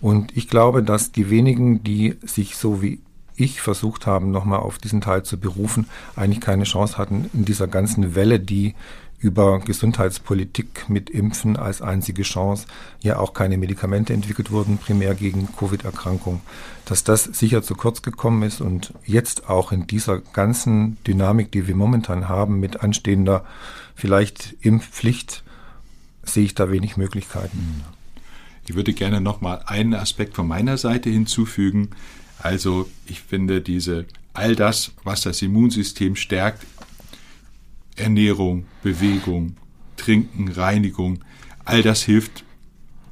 Und 0.00 0.36
ich 0.36 0.48
glaube, 0.48 0.82
dass 0.82 1.12
die 1.12 1.30
wenigen, 1.30 1.84
die 1.84 2.16
sich 2.22 2.56
so 2.56 2.82
wie 2.82 3.00
ich 3.36 3.60
versucht 3.60 4.06
haben, 4.06 4.30
nochmal 4.30 4.60
auf 4.60 4.78
diesen 4.78 5.00
Teil 5.00 5.22
zu 5.22 5.38
berufen, 5.38 5.86
eigentlich 6.16 6.40
keine 6.40 6.64
Chance 6.64 6.98
hatten 6.98 7.30
in 7.32 7.44
dieser 7.44 7.66
ganzen 7.66 8.14
Welle, 8.14 8.40
die 8.40 8.74
über 9.22 9.60
Gesundheitspolitik 9.60 10.88
mit 10.88 11.08
Impfen 11.08 11.56
als 11.56 11.80
einzige 11.80 12.22
Chance 12.22 12.66
ja 13.00 13.18
auch 13.18 13.34
keine 13.34 13.56
Medikamente 13.56 14.12
entwickelt 14.12 14.50
wurden, 14.50 14.78
primär 14.78 15.14
gegen 15.14 15.48
Covid-Erkrankung, 15.56 16.40
dass 16.84 17.04
das 17.04 17.24
sicher 17.24 17.62
zu 17.62 17.76
kurz 17.76 18.02
gekommen 18.02 18.42
ist 18.42 18.60
und 18.60 18.92
jetzt 19.06 19.48
auch 19.48 19.70
in 19.70 19.86
dieser 19.86 20.18
ganzen 20.18 20.98
Dynamik, 21.06 21.52
die 21.52 21.68
wir 21.68 21.76
momentan 21.76 22.28
haben, 22.28 22.58
mit 22.58 22.80
anstehender 22.80 23.44
vielleicht 23.94 24.56
Impfpflicht, 24.60 25.44
sehe 26.24 26.44
ich 26.44 26.56
da 26.56 26.72
wenig 26.72 26.96
Möglichkeiten. 26.96 27.84
Ich 28.66 28.74
würde 28.74 28.92
gerne 28.92 29.20
noch 29.20 29.40
mal 29.40 29.62
einen 29.66 29.94
Aspekt 29.94 30.34
von 30.34 30.48
meiner 30.48 30.78
Seite 30.78 31.10
hinzufügen. 31.10 31.90
Also 32.38 32.88
ich 33.06 33.22
finde 33.22 33.60
diese 33.60 34.06
all 34.34 34.56
das, 34.56 34.92
was 35.04 35.22
das 35.22 35.42
Immunsystem 35.42 36.16
stärkt, 36.16 36.66
Ernährung, 37.96 38.66
Bewegung, 38.82 39.56
Trinken, 39.96 40.48
Reinigung, 40.48 41.20
all 41.64 41.82
das 41.82 42.02
hilft 42.02 42.44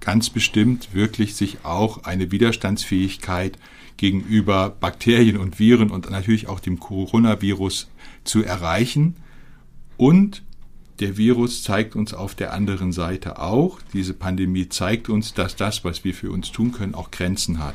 ganz 0.01 0.31
bestimmt 0.31 0.95
wirklich 0.95 1.35
sich 1.35 1.65
auch 1.65 2.05
eine 2.05 2.33
Widerstandsfähigkeit 2.33 3.59
gegenüber 3.97 4.71
Bakterien 4.71 5.37
und 5.37 5.59
Viren 5.59 5.91
und 5.91 6.11
natürlich 6.11 6.49
auch 6.49 6.61
dem 6.61 6.81
Coronavirus 6.81 7.89
zu 8.25 8.43
erreichen. 8.43 9.17
Und 9.99 10.43
der 11.01 11.17
Virus 11.17 11.63
zeigt 11.63 11.97
uns 11.97 12.15
auf 12.15 12.35
der 12.35 12.53
anderen 12.53 12.93
Seite 12.93 13.41
auch, 13.41 13.79
diese 13.93 14.15
Pandemie 14.15 14.69
zeigt 14.69 15.09
uns, 15.09 15.35
dass 15.35 15.57
das, 15.57 15.85
was 15.85 16.05
wir 16.05 16.15
für 16.15 16.31
uns 16.31 16.51
tun 16.51 16.73
können, 16.73 16.95
auch 16.95 17.11
Grenzen 17.11 17.59
hat. 17.59 17.75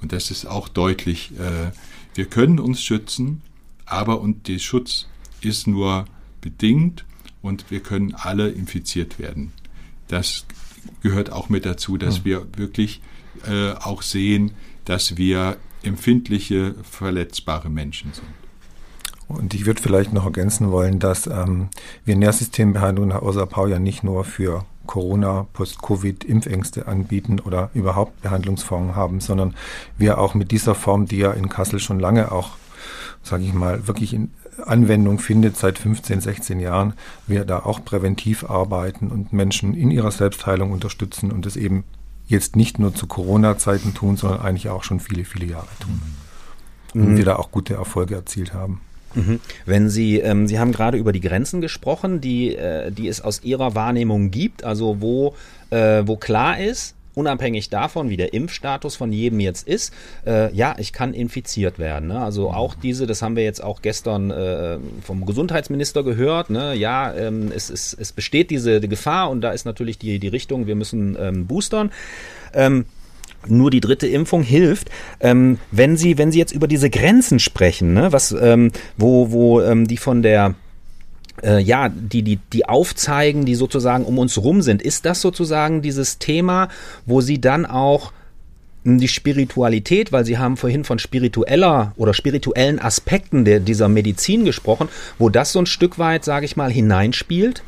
Und 0.00 0.12
das 0.12 0.30
ist 0.30 0.46
auch 0.46 0.68
deutlich. 0.68 1.32
Äh, 1.38 1.72
wir 2.14 2.26
können 2.26 2.58
uns 2.58 2.82
schützen, 2.82 3.42
aber 3.84 4.20
und 4.20 4.48
der 4.48 4.58
Schutz 4.58 5.06
ist 5.40 5.66
nur 5.66 6.06
bedingt 6.40 7.04
und 7.42 7.70
wir 7.70 7.80
können 7.80 8.14
alle 8.14 8.48
infiziert 8.48 9.18
werden. 9.18 9.52
Das 10.08 10.44
gehört 11.02 11.30
auch 11.30 11.48
mit 11.48 11.66
dazu, 11.66 11.96
dass 11.96 12.24
wir 12.24 12.46
wirklich 12.56 13.00
äh, 13.46 13.72
auch 13.72 14.02
sehen, 14.02 14.52
dass 14.84 15.16
wir 15.16 15.56
empfindliche, 15.82 16.74
verletzbare 16.82 17.70
Menschen 17.70 18.12
sind. 18.12 18.26
Und 19.28 19.52
ich 19.52 19.66
würde 19.66 19.82
vielleicht 19.82 20.14
noch 20.14 20.24
ergänzen 20.24 20.70
wollen, 20.70 20.98
dass 20.98 21.26
ähm, 21.26 21.68
wir 22.04 22.16
Nährsystembehandlung 22.16 23.08
nach 23.08 23.20
Außerpau 23.20 23.66
ja 23.66 23.78
nicht 23.78 24.02
nur 24.02 24.24
für 24.24 24.64
Corona, 24.86 25.46
Post-Covid-Impfängste 25.52 26.88
anbieten 26.88 27.38
oder 27.38 27.70
überhaupt 27.74 28.22
Behandlungsformen 28.22 28.96
haben, 28.96 29.20
sondern 29.20 29.54
wir 29.98 30.18
auch 30.18 30.34
mit 30.34 30.50
dieser 30.50 30.74
Form, 30.74 31.04
die 31.04 31.18
ja 31.18 31.32
in 31.32 31.50
Kassel 31.50 31.78
schon 31.78 32.00
lange 32.00 32.32
auch, 32.32 32.52
sage 33.22 33.44
ich 33.44 33.52
mal, 33.52 33.86
wirklich 33.86 34.14
in 34.14 34.30
Anwendung 34.64 35.18
findet 35.18 35.56
seit 35.56 35.78
15, 35.78 36.20
16 36.20 36.60
Jahren, 36.60 36.94
wir 37.26 37.44
da 37.44 37.60
auch 37.60 37.84
präventiv 37.84 38.44
arbeiten 38.44 39.08
und 39.08 39.32
Menschen 39.32 39.74
in 39.74 39.90
ihrer 39.90 40.10
Selbstheilung 40.10 40.72
unterstützen 40.72 41.30
und 41.30 41.46
das 41.46 41.56
eben 41.56 41.84
jetzt 42.26 42.56
nicht 42.56 42.78
nur 42.78 42.94
zu 42.94 43.06
Corona-Zeiten 43.06 43.94
tun, 43.94 44.16
sondern 44.16 44.40
eigentlich 44.40 44.68
auch 44.68 44.84
schon 44.84 45.00
viele, 45.00 45.24
viele 45.24 45.46
Jahre 45.46 45.68
tun. 45.80 46.00
Mhm. 46.94 47.06
Und 47.06 47.16
wir 47.16 47.24
da 47.24 47.36
auch 47.36 47.50
gute 47.50 47.74
Erfolge 47.74 48.14
erzielt 48.14 48.52
haben. 48.54 48.80
Mhm. 49.14 49.40
Wenn 49.64 49.88
Sie, 49.88 50.18
ähm, 50.18 50.46
Sie 50.46 50.58
haben 50.58 50.72
gerade 50.72 50.98
über 50.98 51.12
die 51.12 51.20
Grenzen 51.20 51.60
gesprochen, 51.60 52.20
die, 52.20 52.54
äh, 52.54 52.92
die 52.92 53.08
es 53.08 53.20
aus 53.20 53.42
Ihrer 53.42 53.74
Wahrnehmung 53.74 54.30
gibt, 54.30 54.64
also 54.64 55.00
wo, 55.00 55.34
äh, 55.70 56.02
wo 56.04 56.16
klar 56.16 56.58
ist, 56.58 56.94
unabhängig 57.18 57.68
davon, 57.68 58.08
wie 58.08 58.16
der 58.16 58.32
Impfstatus 58.32 58.96
von 58.96 59.12
jedem 59.12 59.40
jetzt 59.40 59.66
ist, 59.66 59.92
äh, 60.26 60.54
ja, 60.54 60.76
ich 60.78 60.92
kann 60.92 61.12
infiziert 61.12 61.78
werden. 61.78 62.08
Ne? 62.08 62.20
Also 62.20 62.50
auch 62.50 62.74
diese, 62.74 63.06
das 63.06 63.20
haben 63.22 63.36
wir 63.36 63.42
jetzt 63.42 63.62
auch 63.62 63.82
gestern 63.82 64.30
äh, 64.30 64.78
vom 65.02 65.26
Gesundheitsminister 65.26 66.04
gehört, 66.04 66.50
ne? 66.50 66.74
ja, 66.74 67.12
ähm, 67.14 67.52
es, 67.54 67.70
es, 67.70 67.92
es 67.92 68.12
besteht 68.12 68.50
diese 68.50 68.80
Gefahr 68.80 69.30
und 69.30 69.40
da 69.40 69.50
ist 69.50 69.64
natürlich 69.64 69.98
die, 69.98 70.18
die 70.18 70.28
Richtung, 70.28 70.66
wir 70.66 70.76
müssen 70.76 71.16
ähm, 71.20 71.46
boostern. 71.46 71.90
Ähm, 72.54 72.86
nur 73.46 73.70
die 73.70 73.80
dritte 73.80 74.06
Impfung 74.06 74.42
hilft. 74.42 74.90
Ähm, 75.20 75.58
wenn 75.70 75.96
Sie, 75.96 76.18
wenn 76.18 76.32
Sie 76.32 76.38
jetzt 76.38 76.52
über 76.52 76.66
diese 76.66 76.90
Grenzen 76.90 77.38
sprechen, 77.38 77.94
ne, 77.94 78.12
was, 78.12 78.32
ähm, 78.32 78.72
wo, 78.96 79.30
wo 79.30 79.60
ähm, 79.60 79.86
die 79.86 79.96
von 79.96 80.22
der 80.22 80.54
äh, 81.42 81.58
ja, 81.60 81.88
die, 81.88 82.22
die, 82.22 82.38
die 82.52 82.66
aufzeigen, 82.66 83.44
die 83.44 83.54
sozusagen 83.54 84.04
um 84.04 84.18
uns 84.18 84.38
rum 84.38 84.62
sind. 84.62 84.82
Ist 84.82 85.04
das 85.04 85.20
sozusagen 85.20 85.82
dieses 85.82 86.18
Thema, 86.18 86.68
wo 87.06 87.20
sie 87.20 87.40
dann 87.40 87.66
auch 87.66 88.12
hm, 88.84 88.98
die 88.98 89.08
Spiritualität, 89.08 90.12
weil 90.12 90.24
Sie 90.24 90.38
haben 90.38 90.56
vorhin 90.56 90.84
von 90.84 90.98
spiritueller 90.98 91.92
oder 91.96 92.14
spirituellen 92.14 92.78
Aspekten 92.78 93.44
der, 93.44 93.60
dieser 93.60 93.88
Medizin 93.88 94.44
gesprochen, 94.44 94.88
wo 95.18 95.28
das 95.28 95.52
so 95.52 95.60
ein 95.60 95.66
Stück 95.66 95.98
weit, 95.98 96.24
sage 96.24 96.46
ich 96.46 96.56
mal, 96.56 96.70
hineinspielt? 96.70 97.62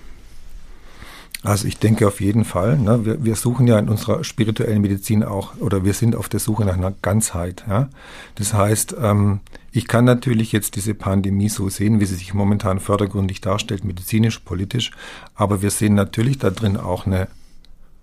Also 1.42 1.66
ich 1.66 1.78
denke 1.78 2.06
auf 2.06 2.20
jeden 2.20 2.44
Fall. 2.44 2.78
Ne? 2.78 3.04
Wir, 3.04 3.24
wir 3.24 3.34
suchen 3.34 3.66
ja 3.66 3.78
in 3.78 3.88
unserer 3.88 4.24
spirituellen 4.24 4.82
Medizin 4.82 5.24
auch, 5.24 5.56
oder 5.58 5.84
wir 5.84 5.94
sind 5.94 6.14
auf 6.14 6.28
der 6.28 6.40
Suche 6.40 6.64
nach 6.64 6.74
einer 6.74 6.92
Ganzheit. 7.02 7.64
Ja? 7.66 7.88
Das 8.34 8.52
heißt, 8.52 8.96
ähm, 9.00 9.40
ich 9.72 9.88
kann 9.88 10.04
natürlich 10.04 10.52
jetzt 10.52 10.76
diese 10.76 10.94
Pandemie 10.94 11.48
so 11.48 11.68
sehen, 11.68 12.00
wie 12.00 12.04
sie 12.04 12.16
sich 12.16 12.34
momentan 12.34 12.78
fördergründig 12.78 13.40
darstellt, 13.40 13.84
medizinisch, 13.84 14.40
politisch, 14.40 14.90
aber 15.34 15.62
wir 15.62 15.70
sehen 15.70 15.94
natürlich 15.94 16.38
da 16.38 16.50
drin 16.50 16.76
auch 16.76 17.06
eine 17.06 17.28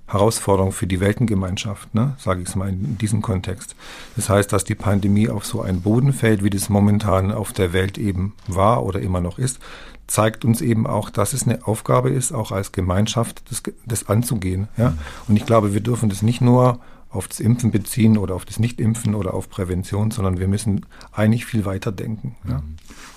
Herausforderung 0.07 0.71
für 0.71 0.87
die 0.87 1.01
Weltengemeinschaft, 1.01 1.93
ne, 1.93 2.15
sage 2.17 2.41
ich 2.41 2.47
es 2.47 2.55
mal 2.55 2.69
in, 2.69 2.97
diesem 2.97 3.21
Kontext. 3.21 3.75
Das 4.15 4.29
heißt, 4.29 4.51
dass 4.53 4.63
die 4.63 4.75
Pandemie 4.75 5.27
auf 5.27 5.45
so 5.45 5.61
einen 5.61 5.81
Boden 5.81 6.13
fällt, 6.13 6.45
wie 6.45 6.49
das 6.49 6.69
momentan 6.69 7.33
auf 7.33 7.51
der 7.51 7.73
Welt 7.73 7.97
eben 7.97 8.33
war 8.47 8.85
oder 8.85 9.01
immer 9.01 9.19
noch 9.19 9.37
ist, 9.37 9.59
zeigt 10.07 10.45
uns 10.45 10.61
eben 10.61 10.87
auch, 10.87 11.09
dass 11.09 11.33
es 11.33 11.43
eine 11.43 11.67
Aufgabe 11.67 12.09
ist, 12.09 12.31
auch 12.31 12.51
als 12.51 12.71
Gemeinschaft 12.71 13.43
das, 13.49 13.61
das 13.85 14.09
anzugehen. 14.09 14.67
Ja? 14.77 14.93
Und 15.27 15.35
ich 15.35 15.45
glaube, 15.45 15.73
wir 15.73 15.81
dürfen 15.81 16.09
das 16.09 16.21
nicht 16.21 16.41
nur 16.41 16.79
auf 17.09 17.27
das 17.27 17.39
Impfen 17.39 17.71
beziehen 17.71 18.17
oder 18.17 18.35
auf 18.35 18.45
das 18.45 18.59
Nichtimpfen 18.59 19.15
oder 19.15 19.33
auf 19.33 19.49
Prävention, 19.49 20.11
sondern 20.11 20.39
wir 20.39 20.47
müssen 20.47 20.85
eigentlich 21.11 21.45
viel 21.45 21.65
weiter 21.65 21.91
denken. 21.91 22.35
Ja? 22.47 22.63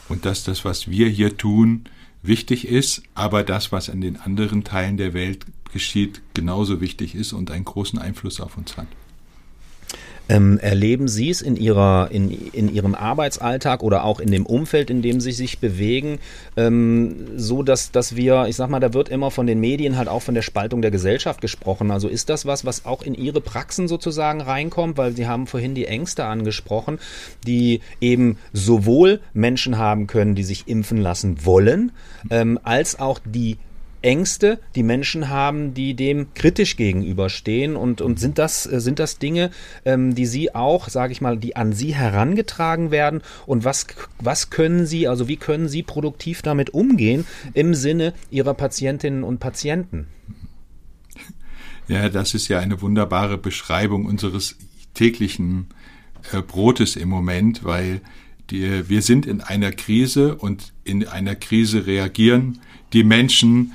Und 0.08 0.26
dass 0.26 0.44
das, 0.44 0.64
was 0.64 0.88
wir 0.88 1.08
hier 1.08 1.36
tun, 1.36 1.84
wichtig 2.22 2.68
ist, 2.68 3.02
aber 3.14 3.42
das, 3.42 3.72
was 3.72 3.88
in 3.88 4.00
den 4.00 4.20
anderen 4.20 4.64
Teilen 4.64 4.96
der 4.96 5.14
Welt 5.14 5.46
geschieht, 5.72 6.20
genauso 6.34 6.80
wichtig 6.80 7.14
ist 7.14 7.32
und 7.32 7.50
einen 7.50 7.64
großen 7.64 7.98
Einfluss 7.98 8.40
auf 8.40 8.56
uns 8.56 8.76
hat. 8.76 8.88
Ähm, 10.30 10.60
erleben 10.60 11.08
Sie 11.08 11.28
es 11.28 11.42
in, 11.42 11.56
Ihrer, 11.56 12.08
in, 12.12 12.30
in 12.30 12.72
Ihrem 12.72 12.94
Arbeitsalltag 12.94 13.82
oder 13.82 14.04
auch 14.04 14.20
in 14.20 14.30
dem 14.30 14.46
Umfeld, 14.46 14.88
in 14.88 15.02
dem 15.02 15.20
Sie 15.20 15.32
sich 15.32 15.58
bewegen, 15.58 16.20
ähm, 16.56 17.26
so 17.36 17.64
dass, 17.64 17.90
dass 17.90 18.14
wir, 18.14 18.46
ich 18.46 18.54
sag 18.54 18.70
mal, 18.70 18.78
da 18.78 18.94
wird 18.94 19.08
immer 19.08 19.32
von 19.32 19.48
den 19.48 19.58
Medien 19.58 19.96
halt 19.96 20.06
auch 20.06 20.22
von 20.22 20.36
der 20.36 20.42
Spaltung 20.42 20.82
der 20.82 20.92
Gesellschaft 20.92 21.40
gesprochen. 21.40 21.90
Also 21.90 22.06
ist 22.06 22.28
das 22.28 22.46
was, 22.46 22.64
was 22.64 22.86
auch 22.86 23.02
in 23.02 23.14
Ihre 23.14 23.40
Praxen 23.40 23.88
sozusagen 23.88 24.40
reinkommt? 24.40 24.98
Weil 24.98 25.16
Sie 25.16 25.26
haben 25.26 25.48
vorhin 25.48 25.74
die 25.74 25.86
Ängste 25.86 26.24
angesprochen, 26.24 27.00
die 27.44 27.80
eben 28.00 28.38
sowohl 28.52 29.18
Menschen 29.32 29.78
haben 29.78 30.06
können, 30.06 30.36
die 30.36 30.44
sich 30.44 30.68
impfen 30.68 30.98
lassen 30.98 31.44
wollen, 31.44 31.90
ähm, 32.30 32.60
als 32.62 33.00
auch 33.00 33.18
die 33.24 33.56
Ängste, 34.02 34.58
die 34.74 34.82
Menschen 34.82 35.28
haben, 35.28 35.74
die 35.74 35.94
dem 35.94 36.32
kritisch 36.34 36.76
gegenüberstehen 36.76 37.76
und, 37.76 38.00
und 38.00 38.18
sind 38.18 38.38
das, 38.38 38.66
äh, 38.66 38.80
sind 38.80 38.98
das 38.98 39.18
Dinge, 39.18 39.50
ähm, 39.84 40.14
die 40.14 40.26
Sie 40.26 40.54
auch, 40.54 40.88
sage 40.88 41.12
ich 41.12 41.20
mal, 41.20 41.36
die 41.36 41.56
an 41.56 41.72
Sie 41.72 41.94
herangetragen 41.94 42.90
werden 42.90 43.22
und 43.46 43.64
was, 43.64 43.86
was 44.18 44.50
können 44.50 44.86
Sie, 44.86 45.06
also 45.06 45.28
wie 45.28 45.36
können 45.36 45.68
Sie 45.68 45.82
produktiv 45.82 46.42
damit 46.42 46.70
umgehen 46.70 47.26
im 47.54 47.74
Sinne 47.74 48.14
Ihrer 48.30 48.54
Patientinnen 48.54 49.22
und 49.22 49.38
Patienten? 49.38 50.06
Ja, 51.88 52.08
das 52.08 52.34
ist 52.34 52.48
ja 52.48 52.60
eine 52.60 52.80
wunderbare 52.82 53.36
Beschreibung 53.36 54.06
unseres 54.06 54.56
täglichen 54.94 55.66
äh, 56.32 56.40
Brotes 56.40 56.96
im 56.96 57.08
Moment, 57.08 57.64
weil 57.64 58.00
die, 58.50 58.88
wir 58.88 59.02
sind 59.02 59.26
in 59.26 59.40
einer 59.40 59.72
Krise 59.72 60.36
und 60.36 60.72
in 60.84 61.06
einer 61.06 61.34
Krise 61.34 61.86
reagieren 61.86 62.60
die 62.92 63.04
Menschen 63.04 63.72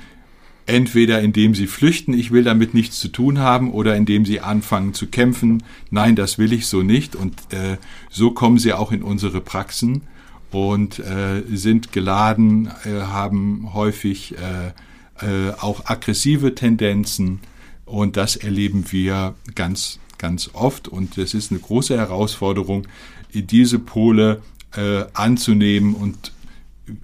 entweder 0.66 1.20
indem 1.22 1.54
sie 1.54 1.66
flüchten, 1.66 2.12
ich 2.12 2.32
will 2.32 2.44
damit 2.44 2.74
nichts 2.74 2.98
zu 2.98 3.08
tun 3.08 3.38
haben, 3.38 3.70
oder 3.70 3.96
indem 3.96 4.24
sie 4.26 4.40
anfangen 4.40 4.94
zu 4.94 5.06
kämpfen, 5.06 5.62
nein, 5.90 6.16
das 6.16 6.38
will 6.38 6.52
ich 6.52 6.66
so 6.66 6.82
nicht. 6.82 7.16
Und 7.16 7.34
äh, 7.52 7.76
so 8.10 8.32
kommen 8.32 8.58
sie 8.58 8.72
auch 8.72 8.92
in 8.92 9.02
unsere 9.02 9.40
Praxen 9.40 10.02
und 10.50 10.98
äh, 10.98 11.42
sind 11.50 11.92
geladen, 11.92 12.70
äh, 12.84 13.02
haben 13.02 13.72
häufig 13.74 14.34
äh, 14.36 14.72
äh, 15.24 15.52
auch 15.60 15.86
aggressive 15.86 16.54
Tendenzen. 16.54 17.40
Und 17.84 18.16
das 18.16 18.34
erleben 18.36 18.84
wir 18.90 19.34
ganz, 19.54 20.00
ganz 20.18 20.50
oft. 20.52 20.88
Und 20.88 21.16
es 21.18 21.34
ist 21.34 21.52
eine 21.52 21.60
große 21.60 21.96
Herausforderung, 21.96 22.88
diese 23.32 23.78
Pole 23.78 24.42
äh, 24.74 25.04
anzunehmen 25.14 25.94
und 25.94 26.32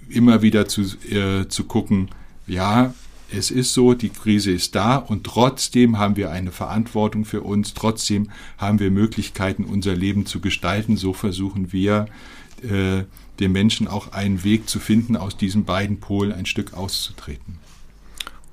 immer 0.09 0.43
wieder 0.43 0.67
zu, 0.67 0.83
äh, 1.11 1.47
zu 1.49 1.65
gucken, 1.65 2.09
ja, 2.47 2.95
es 3.33 3.51
ist 3.51 3.73
so, 3.73 3.95
die 3.95 4.11
Krise 4.11 4.53
ist 4.53 4.75
da 4.75 4.97
und 4.97 5.25
trotzdem 5.25 5.99
haben 5.99 6.17
wir 6.17 6.31
eine 6.31 6.53
Verantwortung 6.53 7.25
für 7.25 7.43
uns, 7.43 7.75
trotzdem 7.75 8.31
haben 8.59 8.79
wir 8.79 8.91
Möglichkeiten, 8.91 9.65
unser 9.65 9.95
Leben 9.95 10.27
zu 10.27 10.41
gestalten. 10.41 10.97
So 10.97 11.13
versuchen 11.13 11.73
wir, 11.73 12.07
äh, 12.63 13.05
den 13.41 13.53
Menschen 13.53 13.89
auch 13.89 14.13
einen 14.13 14.45
Weg 14.45 14.69
zu 14.69 14.79
finden, 14.79 15.17
aus 15.17 15.37
diesen 15.37 15.65
beiden 15.65 15.99
Polen 15.99 16.33
ein 16.33 16.47
Stück 16.47 16.75
auszutreten 16.75 17.59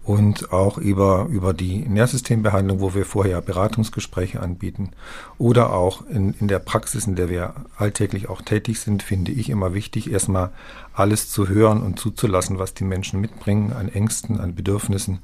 und 0.09 0.51
auch 0.51 0.79
über, 0.79 1.27
über 1.29 1.53
die 1.53 1.87
Nährsystembehandlung, 1.87 2.79
wo 2.79 2.95
wir 2.95 3.05
vorher 3.05 3.41
Beratungsgespräche 3.41 4.39
anbieten 4.39 4.89
oder 5.37 5.71
auch 5.71 6.03
in, 6.07 6.33
in 6.39 6.47
der 6.47 6.57
Praxis, 6.57 7.05
in 7.05 7.15
der 7.15 7.29
wir 7.29 7.53
alltäglich 7.77 8.27
auch 8.27 8.41
tätig 8.41 8.79
sind, 8.79 9.03
finde 9.03 9.31
ich 9.31 9.51
immer 9.51 9.75
wichtig, 9.75 10.11
erstmal 10.11 10.49
alles 10.95 11.29
zu 11.29 11.47
hören 11.47 11.83
und 11.83 11.99
zuzulassen, 11.99 12.57
was 12.57 12.73
die 12.73 12.85
Menschen 12.85 13.21
mitbringen 13.21 13.71
an 13.71 13.87
Ängsten, 13.87 14.39
an 14.39 14.55
Bedürfnissen, 14.55 15.19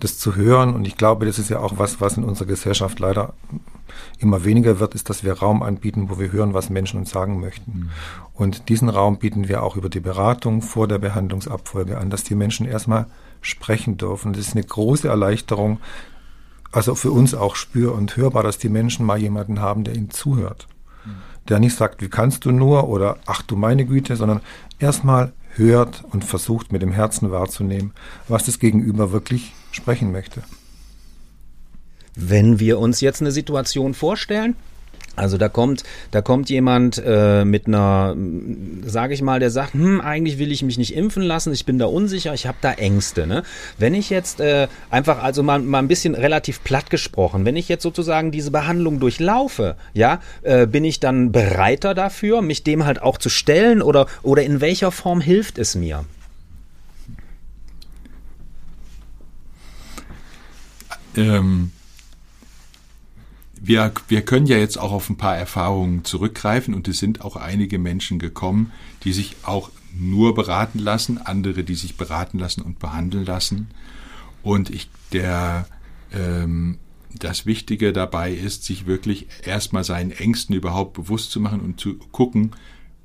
das 0.00 0.18
zu 0.18 0.34
hören. 0.34 0.74
Und 0.74 0.84
ich 0.84 0.96
glaube, 0.96 1.26
das 1.26 1.38
ist 1.38 1.50
ja 1.50 1.60
auch 1.60 1.78
was, 1.78 2.00
was 2.00 2.16
in 2.16 2.24
unserer 2.24 2.48
Gesellschaft 2.48 2.98
leider 2.98 3.34
immer 4.18 4.44
weniger 4.44 4.80
wird, 4.80 4.96
ist, 4.96 5.10
dass 5.10 5.22
wir 5.22 5.34
Raum 5.34 5.62
anbieten, 5.62 6.10
wo 6.10 6.18
wir 6.18 6.32
hören, 6.32 6.54
was 6.54 6.70
Menschen 6.70 6.98
uns 6.98 7.10
sagen 7.10 7.38
möchten. 7.38 7.70
Mhm. 7.72 7.90
Und 8.32 8.68
diesen 8.68 8.88
Raum 8.88 9.18
bieten 9.18 9.46
wir 9.46 9.62
auch 9.62 9.76
über 9.76 9.88
die 9.88 10.00
Beratung 10.00 10.60
vor 10.60 10.88
der 10.88 10.98
Behandlungsabfolge 10.98 11.98
an, 11.98 12.10
dass 12.10 12.24
die 12.24 12.34
Menschen 12.34 12.66
erstmal 12.66 13.06
sprechen 13.44 13.96
dürfen. 13.96 14.32
Das 14.32 14.48
ist 14.48 14.56
eine 14.56 14.64
große 14.64 15.08
Erleichterung, 15.08 15.78
also 16.72 16.94
für 16.94 17.12
uns 17.12 17.34
auch 17.34 17.54
spür- 17.54 17.94
und 17.94 18.16
hörbar, 18.16 18.42
dass 18.42 18.58
die 18.58 18.68
Menschen 18.68 19.06
mal 19.06 19.18
jemanden 19.18 19.60
haben, 19.60 19.84
der 19.84 19.94
ihnen 19.94 20.10
zuhört. 20.10 20.66
Der 21.48 21.60
nicht 21.60 21.76
sagt, 21.76 22.00
wie 22.00 22.08
kannst 22.08 22.46
du 22.46 22.50
nur 22.50 22.88
oder 22.88 23.18
ach 23.26 23.42
du 23.42 23.54
meine 23.54 23.84
Güte, 23.84 24.16
sondern 24.16 24.40
erstmal 24.78 25.32
hört 25.50 26.02
und 26.10 26.24
versucht 26.24 26.72
mit 26.72 26.82
dem 26.82 26.90
Herzen 26.90 27.30
wahrzunehmen, 27.30 27.92
was 28.28 28.44
das 28.44 28.58
Gegenüber 28.58 29.12
wirklich 29.12 29.52
sprechen 29.70 30.10
möchte. 30.10 30.42
Wenn 32.16 32.58
wir 32.60 32.78
uns 32.78 33.00
jetzt 33.00 33.20
eine 33.20 33.30
Situation 33.30 33.92
vorstellen, 33.92 34.56
also 35.16 35.38
da 35.38 35.48
kommt, 35.48 35.84
da 36.10 36.22
kommt 36.22 36.50
jemand 36.50 37.02
äh, 37.04 37.44
mit 37.44 37.66
einer, 37.66 38.16
sage 38.84 39.14
ich 39.14 39.22
mal, 39.22 39.38
der 39.40 39.50
sagt, 39.50 39.74
hm, 39.74 40.00
eigentlich 40.00 40.38
will 40.38 40.50
ich 40.50 40.62
mich 40.62 40.78
nicht 40.78 40.94
impfen 40.94 41.22
lassen, 41.22 41.52
ich 41.52 41.64
bin 41.64 41.78
da 41.78 41.86
unsicher, 41.86 42.34
ich 42.34 42.46
habe 42.46 42.58
da 42.60 42.72
Ängste. 42.72 43.26
Ne? 43.26 43.44
Wenn 43.78 43.94
ich 43.94 44.10
jetzt 44.10 44.40
äh, 44.40 44.68
einfach, 44.90 45.22
also 45.22 45.42
mal, 45.42 45.60
mal 45.60 45.78
ein 45.78 45.88
bisschen 45.88 46.14
relativ 46.14 46.64
platt 46.64 46.90
gesprochen, 46.90 47.44
wenn 47.44 47.56
ich 47.56 47.68
jetzt 47.68 47.82
sozusagen 47.82 48.32
diese 48.32 48.50
Behandlung 48.50 48.98
durchlaufe, 48.98 49.76
ja, 49.92 50.20
äh, 50.42 50.66
bin 50.66 50.84
ich 50.84 51.00
dann 51.00 51.30
bereiter 51.30 51.94
dafür, 51.94 52.42
mich 52.42 52.64
dem 52.64 52.84
halt 52.84 53.00
auch 53.00 53.18
zu 53.18 53.28
stellen 53.28 53.82
oder 53.82 54.06
oder 54.22 54.42
in 54.42 54.60
welcher 54.60 54.90
Form 54.90 55.20
hilft 55.20 55.58
es 55.58 55.74
mir? 55.74 56.04
Ähm 61.16 61.70
wir, 63.66 63.92
wir 64.08 64.22
können 64.22 64.46
ja 64.46 64.58
jetzt 64.58 64.78
auch 64.78 64.92
auf 64.92 65.08
ein 65.08 65.16
paar 65.16 65.36
Erfahrungen 65.36 66.04
zurückgreifen 66.04 66.74
und 66.74 66.86
es 66.86 66.98
sind 66.98 67.22
auch 67.22 67.36
einige 67.36 67.78
Menschen 67.78 68.18
gekommen, 68.18 68.72
die 69.04 69.12
sich 69.12 69.36
auch 69.42 69.70
nur 69.96 70.34
beraten 70.34 70.78
lassen, 70.78 71.18
andere, 71.18 71.64
die 71.64 71.74
sich 71.74 71.96
beraten 71.96 72.38
lassen 72.38 72.62
und 72.62 72.78
behandeln 72.78 73.24
lassen. 73.24 73.68
Und 74.42 74.70
ich, 74.70 74.90
der, 75.12 75.66
ähm, 76.12 76.78
das 77.18 77.46
Wichtige 77.46 77.92
dabei 77.92 78.32
ist, 78.32 78.64
sich 78.64 78.86
wirklich 78.86 79.28
erstmal 79.44 79.84
seinen 79.84 80.10
Ängsten 80.10 80.54
überhaupt 80.54 80.92
bewusst 80.94 81.30
zu 81.30 81.40
machen 81.40 81.60
und 81.60 81.80
zu 81.80 81.94
gucken, 82.12 82.50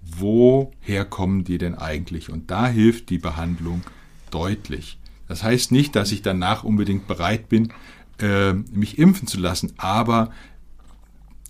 woher 0.01 1.06
kommen 1.06 1.44
die 1.44 1.58
denn 1.58 1.75
eigentlich? 1.75 2.30
Und 2.30 2.51
da 2.51 2.68
hilft 2.68 3.10
die 3.10 3.20
Behandlung 3.20 3.84
deutlich. 4.32 4.98
Das 5.28 5.44
heißt 5.44 5.72
nicht, 5.72 5.96
dass 5.96 6.12
ich 6.12 6.24
danach 6.24 6.63
unbedingt 6.63 7.08
bereit 7.08 7.50
bin, 7.50 7.72
äh, 8.20 8.54
mich 8.54 8.98
impfen 8.98 9.28
zu 9.28 9.39
lassen, 9.39 9.74
aber 9.78 10.32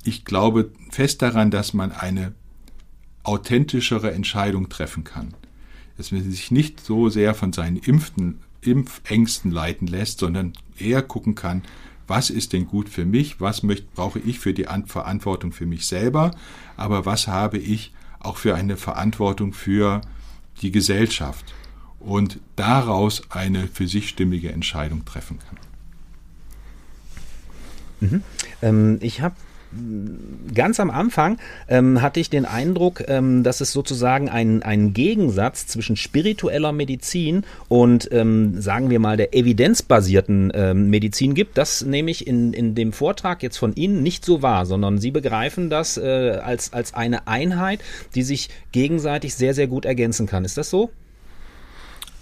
ich 0.03 0.25
glaube 0.25 0.72
fest 0.91 1.22
daran, 1.22 1.51
dass 1.51 1.74
man 1.74 1.91
eine 1.91 2.34
authentischere 3.24 4.12
Entscheidung 4.12 4.70
treffen 4.70 5.03
kann. 5.03 5.34
Dass 5.98 6.12
man 6.12 6.29
sich 6.29 6.51
nicht 6.51 6.79
so 6.79 7.10
sehr 7.10 7.36
von 7.36 7.53
seinen 7.53 7.77
Impften, 7.77 8.39
Impfängsten 8.62 9.51
leiten 9.51 9.88
lässt, 9.88 10.20
sondern 10.20 10.53
eher 10.77 11.01
gucken 11.01 11.36
kann, 11.36 11.63
was 12.08 12.29
ist 12.29 12.53
denn 12.53 12.65
gut 12.65 12.89
für 12.89 13.06
mich, 13.06 13.39
was 13.39 13.62
möchte, 13.62 13.88
brauche 13.94 14.20
ich 14.20 14.39
für 14.39 14.53
die 14.53 14.65
Verantwortung 14.86 15.51
für 15.51 15.65
mich 15.65 15.86
selber, 15.86 16.32
aber 16.75 17.06
was 17.06 17.27
habe 17.27 17.60
ich 17.60 17.94
auch 18.20 18.38
für 18.38 18.56
eine 18.56 18.77
Verantwortung 18.77 19.53
für 19.53 20.01
die 20.62 20.72
Gesellschaft 20.72 21.53
und 22.00 22.39
daraus 22.56 23.22
eine 23.29 23.68
für 23.68 23.88
sich 23.88 24.10
stimmige 24.10 24.51
Entscheidung 24.51 25.06
treffen 25.06 25.39
kann. 25.39 28.10
Mhm. 28.10 28.24
Ähm, 28.62 28.98
ich 29.01 29.22
habe 29.22 29.36
ganz 30.53 30.79
am 30.79 30.89
Anfang 30.89 31.38
ähm, 31.67 32.01
hatte 32.01 32.19
ich 32.19 32.29
den 32.29 32.45
Eindruck, 32.45 33.03
ähm, 33.07 33.43
dass 33.43 33.61
es 33.61 33.71
sozusagen 33.71 34.29
einen 34.29 34.93
Gegensatz 34.93 35.67
zwischen 35.67 35.95
spiritueller 35.95 36.71
Medizin 36.71 37.45
und, 37.67 38.10
ähm, 38.12 38.60
sagen 38.60 38.89
wir 38.89 38.99
mal, 38.99 39.17
der 39.17 39.36
evidenzbasierten 39.36 40.51
ähm, 40.55 40.89
Medizin 40.89 41.36
gibt. 41.36 41.58
Das 41.58 41.84
nehme 41.84 42.10
ich 42.10 42.25
in, 42.25 42.53
in 42.53 42.73
dem 42.73 42.93
Vortrag 42.93 43.43
jetzt 43.43 43.58
von 43.58 43.75
Ihnen 43.75 44.01
nicht 44.01 44.25
so 44.25 44.41
wahr, 44.41 44.65
sondern 44.65 44.97
Sie 44.97 45.12
begreifen 45.12 45.69
das 45.69 45.97
äh, 45.97 46.39
als, 46.43 46.73
als 46.73 46.93
eine 46.93 47.27
Einheit, 47.27 47.82
die 48.15 48.23
sich 48.23 48.49
gegenseitig 48.71 49.36
sehr, 49.36 49.53
sehr 49.53 49.67
gut 49.67 49.86
ergänzen 49.86 50.25
kann. 50.25 50.45
Ist 50.45 50.58
das 50.58 50.69
so? 50.69 50.89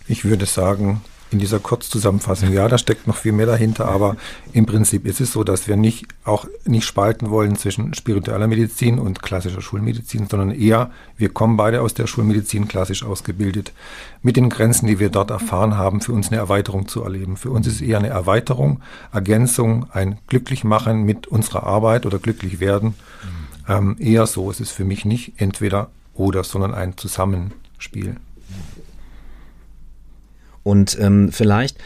Ich 0.07 0.25
würde 0.25 0.45
sagen, 0.45 1.01
in 1.31 1.39
dieser 1.39 1.59
Kurzzusammenfassung. 1.59 2.51
Ja, 2.53 2.67
da 2.67 2.77
steckt 2.77 3.07
noch 3.07 3.17
viel 3.17 3.33
mehr 3.33 3.45
dahinter, 3.45 3.87
aber 3.87 4.15
im 4.53 4.65
Prinzip 4.65 5.05
ist 5.05 5.19
es 5.19 5.33
so, 5.33 5.43
dass 5.43 5.67
wir 5.67 5.75
nicht 5.75 6.05
auch 6.23 6.45
nicht 6.65 6.85
spalten 6.85 7.29
wollen 7.29 7.57
zwischen 7.57 7.93
spiritueller 7.93 8.47
Medizin 8.47 8.99
und 8.99 9.21
klassischer 9.21 9.61
Schulmedizin, 9.61 10.27
sondern 10.29 10.51
eher, 10.51 10.91
wir 11.17 11.29
kommen 11.29 11.57
beide 11.57 11.81
aus 11.81 11.93
der 11.93 12.07
Schulmedizin 12.07 12.67
klassisch 12.67 13.03
ausgebildet, 13.03 13.73
mit 14.21 14.37
den 14.37 14.49
Grenzen, 14.49 14.87
die 14.87 14.99
wir 14.99 15.09
dort 15.09 15.31
erfahren 15.31 15.77
haben, 15.77 16.01
für 16.01 16.13
uns 16.13 16.29
eine 16.29 16.37
Erweiterung 16.37 16.87
zu 16.87 17.03
erleben. 17.03 17.37
Für 17.37 17.51
uns 17.51 17.67
ist 17.67 17.81
eher 17.81 17.97
eine 17.97 18.09
Erweiterung, 18.09 18.81
Ergänzung, 19.11 19.87
ein 19.91 20.19
Glücklichmachen 20.27 21.03
mit 21.03 21.27
unserer 21.27 21.63
Arbeit 21.63 22.05
oder 22.05 22.19
glücklich 22.19 22.59
werden. 22.59 22.95
Ähm, 23.67 23.97
eher 23.99 24.25
so 24.27 24.49
ist 24.49 24.61
es 24.61 24.71
für 24.71 24.85
mich 24.85 25.03
nicht 25.03 25.33
entweder 25.37 25.89
oder, 26.13 26.43
sondern 26.43 26.73
ein 26.73 26.97
Zusammenspiel. 26.97 28.15
Und 30.67 30.97
ähm, 30.99 31.31
vielleicht 31.31 31.77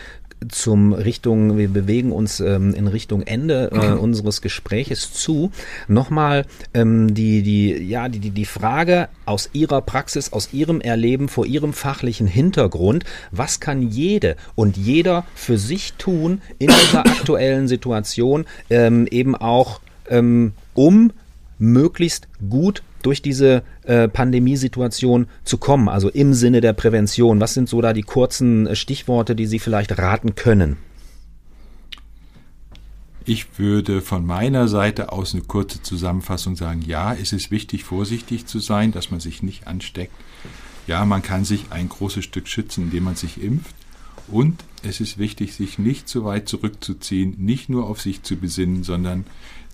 zum 0.50 0.94
Richtung, 0.94 1.56
wir 1.56 1.67
bewegen 1.67 2.12
uns 2.12 2.39
ähm, 2.39 2.74
in 2.74 2.88
Richtung 2.88 3.22
Ende 3.22 3.70
äh, 3.72 3.91
unseres 3.91 4.41
Gespräches 4.41 5.13
zu. 5.13 5.52
Nochmal 5.88 6.48
ähm, 6.74 7.13
die, 7.13 7.44
die, 7.44 7.78
ja, 7.84 8.10
die, 8.10 8.17
die, 8.17 8.32
die 8.32 8.46
Frage 8.46 9.08
aus 9.28 9.52
Ihrer 9.54 9.84
Praxis, 9.84 10.34
aus 10.34 10.52
Ihrem 10.52 10.82
Erleben, 10.82 11.30
vor 11.30 11.46
Ihrem 11.46 11.74
fachlichen 11.74 12.26
Hintergrund, 12.26 13.04
was 13.30 13.60
kann 13.60 13.84
jede 13.84 14.36
und 14.56 14.78
jeder 14.78 15.26
für 15.36 15.60
sich 15.60 15.94
tun 16.00 16.41
in 16.58 16.70
dieser 16.70 17.02
aktuellen 17.06 17.67
Situation, 17.67 18.46
ähm, 18.72 19.06
eben 19.12 19.36
auch 19.36 19.80
ähm, 20.10 20.54
um 20.74 21.13
möglichst 21.60 22.28
gut 22.50 22.82
durch 23.02 23.22
diese 23.22 23.64
äh, 23.84 24.08
Pandemiesituation 24.08 25.28
zu 25.44 25.58
kommen, 25.58 25.90
also 25.90 26.10
im 26.10 26.34
Sinne 26.34 26.62
der 26.62 26.74
Prävention? 26.74 27.40
Was 27.40 27.54
sind 27.54 27.70
so 27.70 27.82
da 27.82 27.94
die 27.94 28.04
kurzen 28.04 28.68
äh, 28.68 28.76
Stichworte, 28.76 29.36
die 29.36 29.46
Sie 29.46 29.60
vielleicht 29.60 29.98
raten 29.98 30.36
können? 30.36 30.78
Ich 33.24 33.60
würde 33.60 34.02
von 34.02 34.26
meiner 34.26 34.68
Seite 34.68 35.12
aus 35.12 35.34
eine 35.34 35.44
kurze 35.44 35.82
Zusammenfassung 35.82 36.56
sagen, 36.56 36.82
ja, 36.82 37.14
es 37.14 37.34
ist 37.34 37.52
wichtig, 37.52 37.84
vorsichtig 37.84 38.48
zu 38.48 38.60
sein, 38.60 38.92
dass 38.92 39.12
man 39.12 39.20
sich 39.20 39.44
nicht 39.44 39.68
ansteckt. 39.68 40.14
Ja, 40.88 41.06
man 41.06 41.22
kann 41.22 41.46
sich 41.46 41.66
ein 41.70 41.88
großes 41.88 42.24
Stück 42.26 42.48
schützen, 42.48 42.86
indem 42.86 43.04
man 43.04 43.16
sich 43.16 43.42
impft. 43.42 43.76
Und 44.28 44.64
es 44.82 45.02
ist 45.02 45.18
wichtig, 45.18 45.54
sich 45.54 45.78
nicht 45.78 46.08
zu 46.08 46.26
weit 46.26 46.50
zurückzuziehen, 46.50 47.36
nicht 47.38 47.70
nur 47.70 47.88
auf 47.88 48.02
sich 48.02 48.24
zu 48.24 48.38
besinnen, 48.38 48.84
sondern 48.84 49.26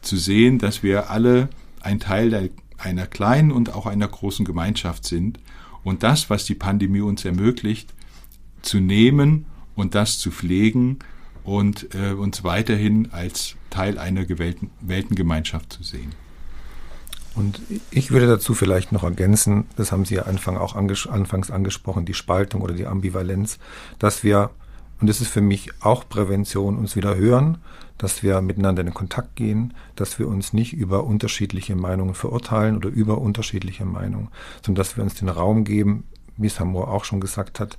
zu 0.02 0.18
sehen, 0.18 0.60
dass 0.60 0.84
wir 0.84 1.10
alle 1.10 1.50
ein 1.82 2.00
Teil 2.00 2.30
der 2.30 2.50
einer 2.78 3.08
kleinen 3.08 3.52
und 3.52 3.74
auch 3.74 3.86
einer 3.86 4.08
großen 4.08 4.46
Gemeinschaft 4.46 5.06
sind 5.06 5.40
und 5.84 6.04
das, 6.04 6.30
was 6.30 6.46
die 6.46 6.56
Pandemie 6.56 7.02
uns 7.02 7.26
ermöglicht, 7.26 7.94
zu 8.62 8.80
nehmen 8.80 9.46
und 9.76 9.96
das 9.96 10.20
zu 10.20 10.32
pflegen 10.32 11.00
und 11.44 11.96
äh, 11.96 12.12
uns 12.12 12.44
weiterhin 12.44 13.12
als 13.12 13.56
Teil 13.70 13.98
einer 13.98 14.26
gewählten 14.26 14.70
Weltengemeinschaft 14.82 15.72
zu 15.72 15.84
sehen. 15.84 16.12
Und 17.36 17.62
ich 17.92 18.10
würde 18.10 18.26
dazu 18.26 18.56
vielleicht 18.56 18.92
noch 18.92 19.04
ergänzen, 19.04 19.66
das 19.76 19.92
haben 19.92 20.06
Sie 20.06 20.16
ja 20.16 20.24
Anfang 20.24 20.58
auch 20.58 20.76
anges 20.76 21.06
anfangs 21.06 21.52
angesprochen, 21.52 22.04
die 22.04 22.16
Spaltung 22.16 22.62
oder 22.62 22.74
die 22.74 22.88
Ambivalenz, 22.88 23.60
dass 24.00 24.24
wir, 24.24 24.50
und 25.00 25.08
das 25.08 25.22
ist 25.22 25.30
für 25.30 25.42
mich 25.42 25.70
auch 25.82 26.08
Prävention, 26.08 26.78
uns 26.78 26.96
wieder 26.96 27.16
hören, 27.16 27.60
dass 27.98 28.24
wir 28.24 28.42
miteinander 28.42 28.82
in 28.82 28.94
Kontakt 28.94 29.36
gehen, 29.36 29.74
dass 29.96 30.20
wir 30.20 30.28
uns 30.28 30.54
nicht 30.54 30.74
über 30.74 31.04
unterschiedliche 31.04 31.76
Meinungen 31.76 32.14
verurteilen 32.14 32.78
oder 32.78 32.90
über 32.90 33.20
unterschiedliche 33.20 33.86
Meinungen, 33.86 34.30
sondern 34.64 34.84
dass 34.84 34.98
wir 34.98 35.04
uns 35.04 35.16
den 35.16 35.30
Raum 35.30 35.64
geben, 35.64 36.04
wie 36.38 36.48
es 36.48 36.60
Hamur 36.60 36.90
auch 36.90 37.06
schon 37.06 37.20
gesagt 37.20 37.60
hat, 37.60 37.78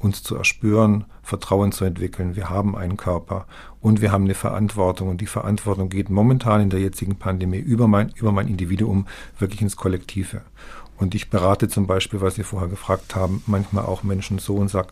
uns 0.00 0.22
zu 0.22 0.34
erspüren, 0.34 1.04
Vertrauen 1.22 1.72
zu 1.72 1.84
entwickeln. 1.84 2.34
Wir 2.34 2.48
haben 2.48 2.74
einen 2.74 2.96
Körper 2.96 3.46
und 3.80 4.00
wir 4.00 4.10
haben 4.10 4.24
eine 4.24 4.34
Verantwortung 4.34 5.08
und 5.08 5.20
die 5.20 5.26
Verantwortung 5.26 5.90
geht 5.90 6.08
momentan 6.08 6.62
in 6.62 6.70
der 6.70 6.80
jetzigen 6.80 7.16
Pandemie 7.16 7.58
über 7.58 7.86
mein, 7.86 8.08
über 8.16 8.32
mein 8.32 8.48
Individuum 8.48 9.06
wirklich 9.38 9.60
ins 9.60 9.76
Kollektive. 9.76 10.40
Und 11.00 11.14
ich 11.14 11.30
berate 11.30 11.68
zum 11.68 11.86
Beispiel, 11.86 12.20
was 12.20 12.34
Sie 12.34 12.42
vorher 12.42 12.68
gefragt 12.68 13.16
haben, 13.16 13.42
manchmal 13.46 13.86
auch 13.86 14.02
Menschen 14.02 14.38
so 14.38 14.56
und 14.56 14.68
sage, 14.68 14.88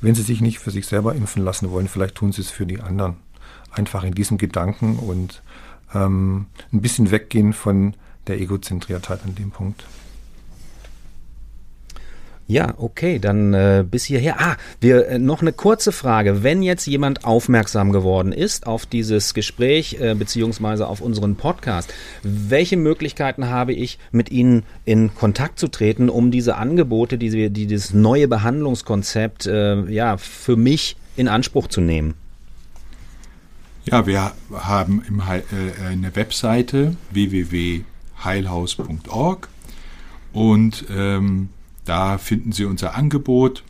wenn 0.00 0.16
sie 0.16 0.22
sich 0.22 0.40
nicht 0.40 0.58
für 0.58 0.72
sich 0.72 0.86
selber 0.86 1.14
impfen 1.14 1.44
lassen 1.44 1.70
wollen, 1.70 1.86
vielleicht 1.86 2.16
tun 2.16 2.32
sie 2.32 2.42
es 2.42 2.50
für 2.50 2.66
die 2.66 2.80
anderen 2.80 3.16
einfach 3.70 4.02
in 4.02 4.12
diesem 4.12 4.38
Gedanken 4.38 4.98
und 4.98 5.40
ähm, 5.94 6.46
ein 6.72 6.82
bisschen 6.82 7.12
weggehen 7.12 7.52
von 7.52 7.94
der 8.26 8.40
Egozentriertheit 8.40 9.20
an 9.24 9.36
dem 9.36 9.52
Punkt. 9.52 9.84
Ja, 12.48 12.74
okay, 12.76 13.18
dann 13.18 13.54
äh, 13.54 13.84
bis 13.88 14.04
hierher. 14.04 14.40
Ah, 14.40 14.56
wir 14.80 15.08
äh, 15.08 15.18
noch 15.18 15.40
eine 15.40 15.52
kurze 15.52 15.92
Frage. 15.92 16.42
Wenn 16.42 16.62
jetzt 16.62 16.86
jemand 16.86 17.24
aufmerksam 17.24 17.92
geworden 17.92 18.32
ist 18.32 18.66
auf 18.66 18.84
dieses 18.84 19.32
Gespräch 19.32 19.98
äh, 20.00 20.14
beziehungsweise 20.14 20.88
auf 20.88 21.00
unseren 21.00 21.36
Podcast, 21.36 21.92
welche 22.22 22.76
Möglichkeiten 22.76 23.48
habe 23.48 23.72
ich, 23.72 23.98
mit 24.10 24.30
Ihnen 24.30 24.64
in 24.84 25.14
Kontakt 25.14 25.58
zu 25.58 25.68
treten, 25.68 26.08
um 26.08 26.30
diese 26.30 26.56
Angebote, 26.56 27.16
diese, 27.16 27.50
dieses 27.50 27.94
neue 27.94 28.28
Behandlungskonzept, 28.28 29.46
äh, 29.46 29.84
ja, 29.90 30.16
für 30.16 30.56
mich 30.56 30.96
in 31.16 31.28
Anspruch 31.28 31.68
zu 31.68 31.80
nehmen? 31.80 32.14
Ja, 33.84 34.06
wir 34.06 34.32
haben 34.52 35.02
im, 35.08 35.20
äh, 35.20 35.42
eine 35.84 36.14
Webseite 36.14 36.96
www.heilhaus.org 37.12 39.48
und 40.32 40.84
ähm, 40.94 41.48
da 41.84 42.18
finden 42.18 42.52
Sie 42.52 42.64
unser 42.64 42.94
Angebot 42.94 43.64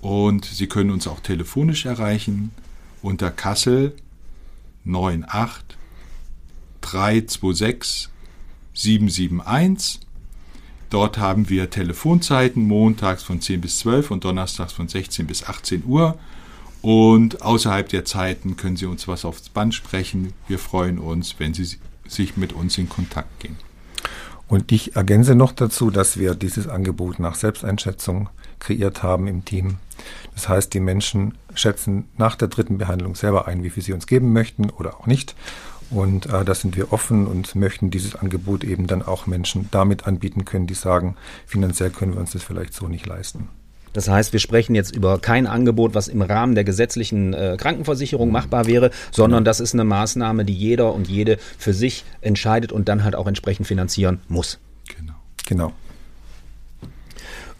und 0.00 0.44
Sie 0.44 0.66
können 0.66 0.90
uns 0.90 1.06
auch 1.06 1.20
telefonisch 1.20 1.86
erreichen 1.86 2.50
unter 3.02 3.30
Kassel 3.30 3.94
98 4.86 5.76
326 6.80 8.10
771. 8.74 10.00
Dort 10.90 11.18
haben 11.18 11.48
wir 11.48 11.70
Telefonzeiten 11.70 12.66
montags 12.68 13.22
von 13.22 13.40
10 13.40 13.60
bis 13.60 13.78
12 13.80 14.10
und 14.10 14.24
donnerstags 14.24 14.72
von 14.72 14.88
16 14.88 15.26
bis 15.26 15.44
18 15.44 15.84
Uhr. 15.86 16.18
Und 16.82 17.40
außerhalb 17.40 17.88
der 17.88 18.04
Zeiten 18.04 18.56
können 18.56 18.76
Sie 18.76 18.86
uns 18.86 19.08
was 19.08 19.24
aufs 19.24 19.48
Band 19.48 19.74
sprechen. 19.74 20.34
Wir 20.46 20.58
freuen 20.58 20.98
uns, 20.98 21.36
wenn 21.38 21.54
Sie 21.54 21.78
sich 22.06 22.36
mit 22.36 22.52
uns 22.52 22.76
in 22.76 22.88
Kontakt 22.88 23.40
gehen. 23.40 23.56
Und 24.46 24.70
ich 24.72 24.94
ergänze 24.96 25.34
noch 25.34 25.52
dazu, 25.52 25.90
dass 25.90 26.18
wir 26.18 26.34
dieses 26.34 26.68
Angebot 26.68 27.18
nach 27.18 27.34
Selbsteinschätzung 27.34 28.28
kreiert 28.58 29.02
haben 29.02 29.26
im 29.26 29.44
Team. 29.44 29.78
Das 30.34 30.48
heißt, 30.48 30.74
die 30.74 30.80
Menschen 30.80 31.38
schätzen 31.54 32.08
nach 32.16 32.36
der 32.36 32.48
dritten 32.48 32.78
Behandlung 32.78 33.14
selber 33.14 33.46
ein, 33.46 33.62
wie 33.62 33.70
viel 33.70 33.82
sie 33.82 33.92
uns 33.92 34.06
geben 34.06 34.32
möchten 34.32 34.70
oder 34.70 34.98
auch 34.98 35.06
nicht. 35.06 35.34
Und 35.90 36.26
äh, 36.26 36.44
da 36.44 36.54
sind 36.54 36.76
wir 36.76 36.92
offen 36.92 37.26
und 37.26 37.54
möchten 37.54 37.90
dieses 37.90 38.16
Angebot 38.16 38.64
eben 38.64 38.86
dann 38.86 39.02
auch 39.02 39.26
Menschen 39.26 39.68
damit 39.70 40.06
anbieten 40.06 40.44
können, 40.44 40.66
die 40.66 40.74
sagen, 40.74 41.16
finanziell 41.46 41.90
können 41.90 42.14
wir 42.14 42.20
uns 42.20 42.32
das 42.32 42.42
vielleicht 42.42 42.74
so 42.74 42.88
nicht 42.88 43.06
leisten. 43.06 43.48
Das 43.94 44.08
heißt, 44.08 44.34
wir 44.34 44.40
sprechen 44.40 44.74
jetzt 44.74 44.94
über 44.94 45.18
kein 45.18 45.46
Angebot, 45.46 45.94
was 45.94 46.08
im 46.08 46.20
Rahmen 46.20 46.54
der 46.54 46.64
gesetzlichen 46.64 47.32
äh, 47.32 47.56
Krankenversicherung 47.58 48.30
machbar 48.30 48.66
wäre, 48.66 48.90
sondern 49.10 49.44
das 49.44 49.60
ist 49.60 49.72
eine 49.72 49.84
Maßnahme, 49.84 50.44
die 50.44 50.52
jeder 50.52 50.92
und 50.92 51.08
jede 51.08 51.38
für 51.56 51.72
sich 51.72 52.04
entscheidet 52.20 52.72
und 52.72 52.88
dann 52.88 53.04
halt 53.04 53.14
auch 53.14 53.26
entsprechend 53.26 53.66
finanzieren 53.66 54.20
muss. 54.28 54.58
Genau. 54.98 55.14
Genau. 55.46 55.72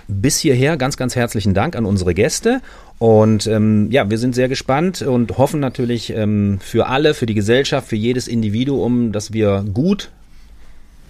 Bis 0.06 0.38
hierher 0.38 0.76
ganz, 0.76 0.96
ganz 0.96 1.16
herzlichen 1.16 1.54
Dank 1.54 1.76
an 1.76 1.86
unsere 1.86 2.12
Gäste. 2.12 2.60
Und 2.98 3.46
ähm, 3.46 3.90
ja, 3.90 4.10
wir 4.10 4.18
sind 4.18 4.34
sehr 4.34 4.48
gespannt 4.48 5.02
und 5.02 5.38
hoffen 5.38 5.60
natürlich 5.60 6.10
ähm, 6.10 6.58
für 6.60 6.86
alle, 6.86 7.14
für 7.14 7.26
die 7.26 7.34
Gesellschaft, 7.34 7.88
für 7.88 7.96
jedes 7.96 8.28
Individuum, 8.28 9.12
dass 9.12 9.32
wir 9.32 9.64
gut 9.72 10.10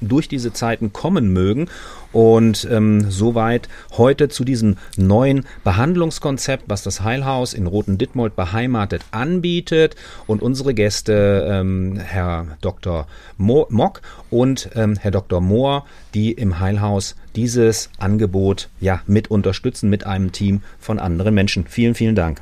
durch 0.08 0.28
diese 0.28 0.52
Zeiten 0.52 0.92
kommen 0.92 1.32
mögen. 1.32 1.68
Und 2.12 2.68
ähm, 2.70 3.10
soweit 3.10 3.68
heute 3.96 4.28
zu 4.28 4.44
diesem 4.44 4.76
neuen 4.96 5.46
Behandlungskonzept, 5.64 6.64
was 6.68 6.84
das 6.84 7.02
Heilhaus 7.02 7.54
in 7.54 7.66
Roten 7.66 7.98
Dittmold 7.98 8.36
beheimatet 8.36 9.02
anbietet. 9.10 9.96
Und 10.26 10.40
unsere 10.40 10.74
Gäste, 10.74 11.44
ähm, 11.50 11.96
Herr 11.96 12.56
Dr. 12.60 13.08
Mo 13.36 13.66
Mock 13.68 14.00
und 14.30 14.70
ähm, 14.76 14.96
Herr 14.96 15.10
Dr. 15.10 15.40
Mohr, 15.40 15.86
die 16.14 16.32
im 16.32 16.60
Heilhaus 16.60 17.16
dieses 17.34 17.90
Angebot 17.98 18.68
ja 18.80 19.00
mit 19.06 19.30
unterstützen 19.30 19.90
mit 19.90 20.06
einem 20.06 20.30
Team 20.30 20.62
von 20.78 21.00
anderen 21.00 21.34
Menschen. 21.34 21.66
Vielen, 21.66 21.96
vielen 21.96 22.14
Dank. 22.14 22.40